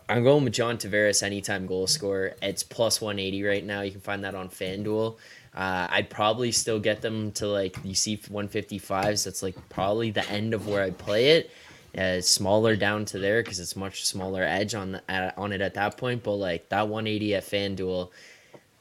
[0.09, 2.37] I'm going with John Tavares anytime goal scorer.
[2.41, 3.83] It's plus 180 right now.
[3.83, 5.17] You can find that on FanDuel.
[5.55, 9.25] Uh, I'd probably still get them to like you see 155s.
[9.25, 11.51] That's like probably the end of where I play it.
[11.97, 15.61] Uh, it's smaller down to there because it's much smaller edge on the, on it
[15.61, 16.23] at that point.
[16.23, 18.11] But like that 180 at FanDuel,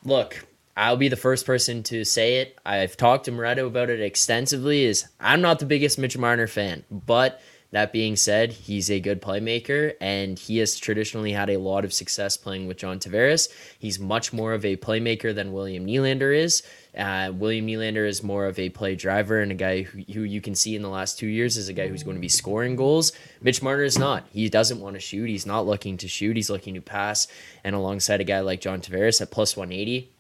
[0.06, 0.46] look,
[0.78, 2.58] I'll be the first person to say it.
[2.66, 4.86] I've talked to Moretto about it extensively.
[4.86, 7.42] Is I'm not the biggest Mitch Marner fan, but
[7.72, 11.94] that being said, he's a good playmaker and he has traditionally had a lot of
[11.94, 13.50] success playing with John Tavares.
[13.80, 16.64] He's much more of a playmaker than William Nylander is.
[16.98, 20.42] Uh, William Nylander is more of a play driver and a guy who, who you
[20.42, 22.76] can see in the last two years is a guy who's going to be scoring
[22.76, 23.14] goals.
[23.42, 24.28] Mitch Marner is not.
[24.34, 25.30] He doesn't want to shoot.
[25.30, 26.36] He's not looking to shoot.
[26.36, 27.28] He's looking to pass.
[27.64, 30.12] And alongside a guy like John Tavares at plus 180,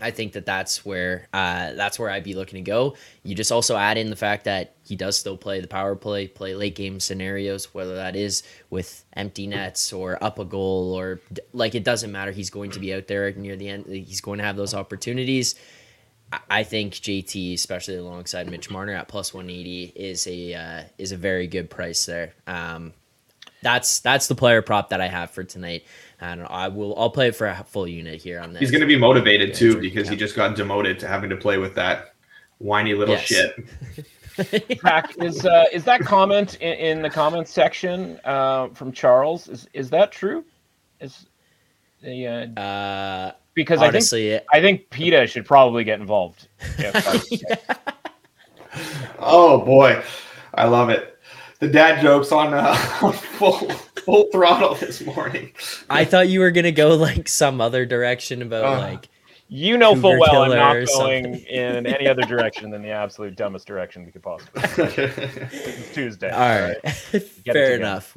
[0.00, 2.96] I think that that's where uh, that's where I'd be looking to go.
[3.22, 6.28] You just also add in the fact that he does still play the power play,
[6.28, 11.20] play late game scenarios, whether that is with empty nets or up a goal or
[11.52, 12.30] like it doesn't matter.
[12.30, 13.86] He's going to be out there near the end.
[13.86, 15.54] He's going to have those opportunities.
[16.50, 21.12] I think JT, especially alongside Mitch Marner at plus one eighty, is a uh, is
[21.12, 22.34] a very good price there.
[22.46, 22.92] Um,
[23.62, 25.84] that's that's the player prop that I have for tonight.
[26.20, 28.60] And I will I'll play it for a full unit here on this.
[28.60, 31.58] He's going to be motivated too because he just got demoted to having to play
[31.58, 32.14] with that
[32.58, 33.24] whiny little yes.
[33.24, 33.66] shit.
[34.82, 39.48] Zack, is uh, is that comment in, in the comments section uh, from Charles?
[39.48, 40.44] Is is that true?
[41.00, 41.26] Is
[42.02, 46.48] the uh, uh, because honestly, I think I think PETA should probably get involved.
[49.18, 50.02] oh boy,
[50.54, 51.15] I love it.
[51.58, 52.74] The dad jokes on uh,
[53.12, 53.68] full
[54.06, 55.52] full throttle this morning.
[55.88, 59.08] I thought you were gonna go like some other direction about uh, like
[59.48, 63.66] you know full well I'm not going in any other direction than the absolute dumbest
[63.66, 64.62] direction we could possibly.
[64.64, 66.30] it's Tuesday.
[66.30, 67.22] All right, all right.
[67.44, 68.16] fair enough.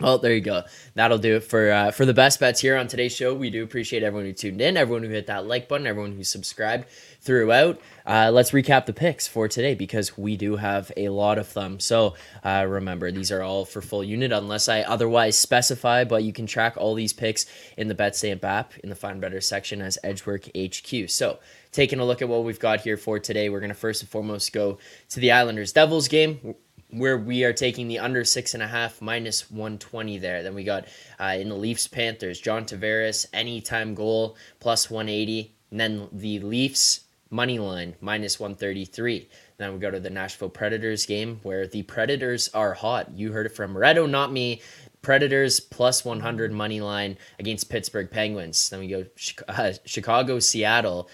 [0.00, 0.62] Well, there you go.
[0.94, 3.34] That'll do it for uh, for the best bets here on today's show.
[3.34, 6.24] We do appreciate everyone who tuned in, everyone who hit that like button, everyone who
[6.24, 6.86] subscribed
[7.20, 7.78] throughout.
[8.06, 11.78] Uh, let's recap the picks for today because we do have a lot of them.
[11.78, 16.04] So uh, remember, these are all for full unit unless I otherwise specify.
[16.04, 17.44] But you can track all these picks
[17.76, 21.10] in the Bet BetStamp app in the Find Bettor section as Edgework HQ.
[21.10, 21.40] So
[21.72, 24.08] taking a look at what we've got here for today, we're going to first and
[24.08, 24.78] foremost go
[25.10, 26.54] to the Islanders Devils game
[26.92, 30.42] where we are taking the under six and a half minus 120 there.
[30.42, 30.86] Then we got
[31.18, 35.52] uh, in the Leafs Panthers, John Tavares, anytime goal plus 180.
[35.70, 39.28] And then the Leafs money line minus 133.
[39.58, 43.10] Then we go to the Nashville Predators game where the Predators are hot.
[43.12, 44.60] You heard it from Moretto, not me.
[45.02, 48.68] Predators plus 100 money line against Pittsburgh Penguins.
[48.68, 49.06] Then we go
[49.48, 51.08] uh, Chicago, Seattle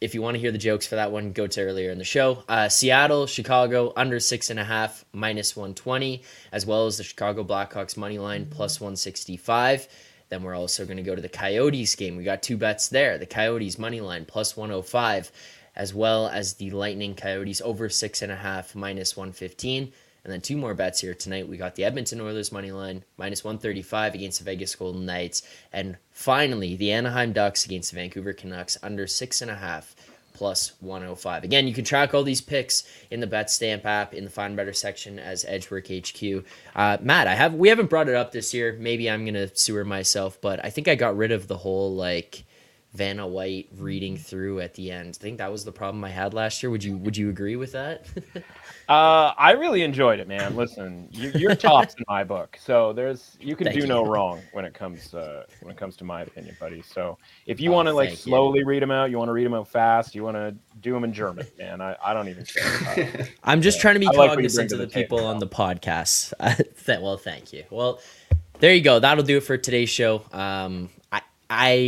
[0.00, 2.04] if you want to hear the jokes for that one, go to earlier in the
[2.04, 2.44] show.
[2.48, 7.42] Uh, Seattle, Chicago, under six and a half, minus 120, as well as the Chicago
[7.42, 9.88] Blackhawks money line, plus 165.
[10.28, 12.16] Then we're also going to go to the Coyotes game.
[12.16, 13.18] We got two bets there.
[13.18, 15.30] The Coyotes money line, plus 105,
[15.76, 19.92] as well as the Lightning Coyotes over six and a half, minus 115.
[20.24, 21.48] And then two more bets here tonight.
[21.48, 25.42] We got the Edmonton Oilers money line minus 135 against the Vegas Golden Knights.
[25.72, 29.96] And finally, the Anaheim Ducks against the Vancouver Canucks under six and a half
[30.32, 31.44] plus 105.
[31.44, 34.56] Again, you can track all these picks in the Bet Stamp app in the Find
[34.56, 36.44] Bettor section as Edgework HQ.
[36.74, 38.76] Uh, Matt, I have we haven't brought it up this year.
[38.78, 42.44] Maybe I'm gonna sewer myself, but I think I got rid of the whole like
[42.94, 45.16] Vanna White reading through at the end.
[45.18, 46.68] I think that was the problem I had last year.
[46.70, 48.06] Would you would you agree with that?
[48.88, 50.54] uh, I really enjoyed it, man.
[50.56, 53.88] Listen, you, are tops in my book, so there's you can Thank do you.
[53.88, 56.82] no wrong when it comes uh, when it comes to my opinion, buddy.
[56.82, 57.16] So
[57.46, 58.66] if you oh, want to like slowly you.
[58.66, 61.04] read them out, you want to read them out fast, you want to do them
[61.04, 61.80] in German, man.
[61.80, 63.28] I, I don't even care.
[63.42, 63.82] I'm just yeah.
[63.82, 66.34] trying to be I cognizant like of the, the people on the podcast.
[67.02, 67.64] well, thank you.
[67.70, 68.00] Well,
[68.58, 69.00] there you go.
[69.00, 70.22] That'll do it for today's show.
[70.30, 71.22] Um, I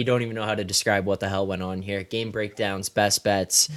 [0.05, 2.03] don't even know how to describe what the hell went on here.
[2.03, 3.69] Game breakdowns, best bets,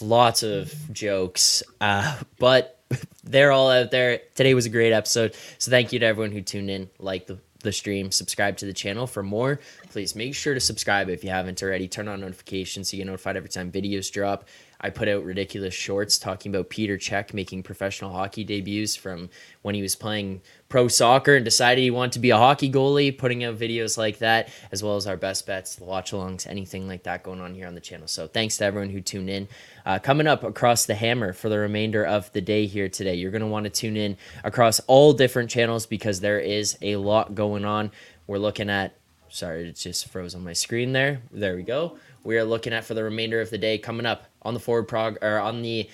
[0.00, 2.78] lots of jokes, uh, but
[3.24, 4.20] they're all out there.
[4.34, 5.34] Today was a great episode.
[5.58, 8.72] So thank you to everyone who tuned in, like the, the stream, subscribe to the
[8.72, 9.60] channel for more.
[9.90, 11.88] Please make sure to subscribe if you haven't already.
[11.88, 14.48] Turn on notifications so you get notified every time videos drop.
[14.80, 19.28] I put out ridiculous shorts talking about Petr Cech making professional hockey debuts from
[19.62, 20.40] when he was playing
[20.70, 24.18] pro soccer and decided he wanted to be a hockey goalie, putting out videos like
[24.20, 27.52] that, as well as our best bets, the watch alongs, anything like that going on
[27.54, 28.06] here on the channel.
[28.06, 29.48] So thanks to everyone who tuned in.
[29.84, 33.32] Uh, coming up across the hammer for the remainder of the day here today, you're
[33.32, 37.34] going to want to tune in across all different channels because there is a lot
[37.34, 37.90] going on.
[38.28, 38.94] We're looking at,
[39.28, 41.20] sorry, it just froze on my screen there.
[41.32, 41.98] There we go.
[42.22, 44.86] We are looking at for the remainder of the day coming up on the forward
[44.86, 45.90] prog or on the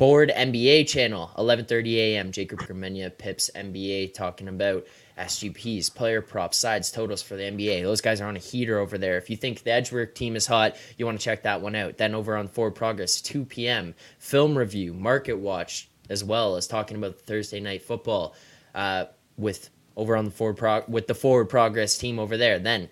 [0.00, 2.32] board NBA channel, 11:30 a.m.
[2.32, 4.86] Jacob Gramegna, Pips NBA, talking about
[5.18, 7.82] SGPs, player props, sides, totals for the NBA.
[7.82, 9.18] Those guys are on a heater over there.
[9.18, 11.98] If you think the Edgework team is hot, you want to check that one out.
[11.98, 13.94] Then over on Forward Progress, 2 p.m.
[14.18, 18.34] film review, market watch, as well as talking about Thursday night football
[18.74, 19.04] uh,
[19.36, 22.58] with over on the Forward Prog with the Forward Progress team over there.
[22.58, 22.88] Then.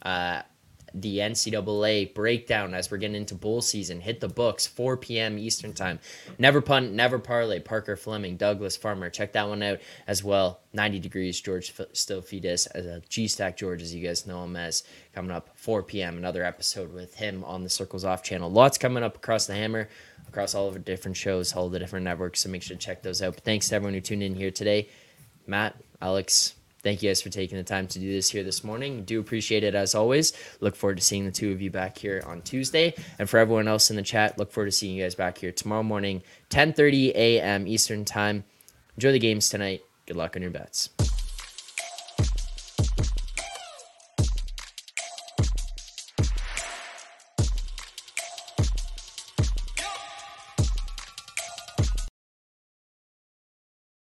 [0.00, 0.42] Uh,
[0.94, 4.00] the NCAA breakdown as we're getting into bowl season.
[4.00, 5.38] Hit the books, 4 p.m.
[5.38, 5.98] Eastern time.
[6.38, 7.60] Never punt, never parlay.
[7.60, 9.10] Parker Fleming, Douglas Farmer.
[9.10, 10.60] Check that one out as well.
[10.74, 14.56] 90 degrees, George Stofidis uh, as a G Stack George, as you guys know him
[14.56, 14.84] as.
[15.14, 16.16] Coming up 4 p.m.
[16.16, 18.50] Another episode with him on the Circles Off channel.
[18.50, 19.88] Lots coming up across the hammer,
[20.28, 22.40] across all of our different shows, all the different networks.
[22.40, 23.34] So make sure to check those out.
[23.34, 24.88] But thanks to everyone who tuned in here today.
[25.46, 29.04] Matt, Alex, thank you guys for taking the time to do this here this morning.
[29.04, 30.32] Do appreciate it as always.
[30.60, 32.94] Look forward to seeing the two of you back here on Tuesday.
[33.18, 35.52] And for everyone else in the chat, look forward to seeing you guys back here
[35.52, 37.66] tomorrow morning, 10:30 a.m.
[37.66, 38.44] Eastern time.
[38.96, 39.82] Enjoy the games tonight.
[40.06, 40.90] Good luck on your bets.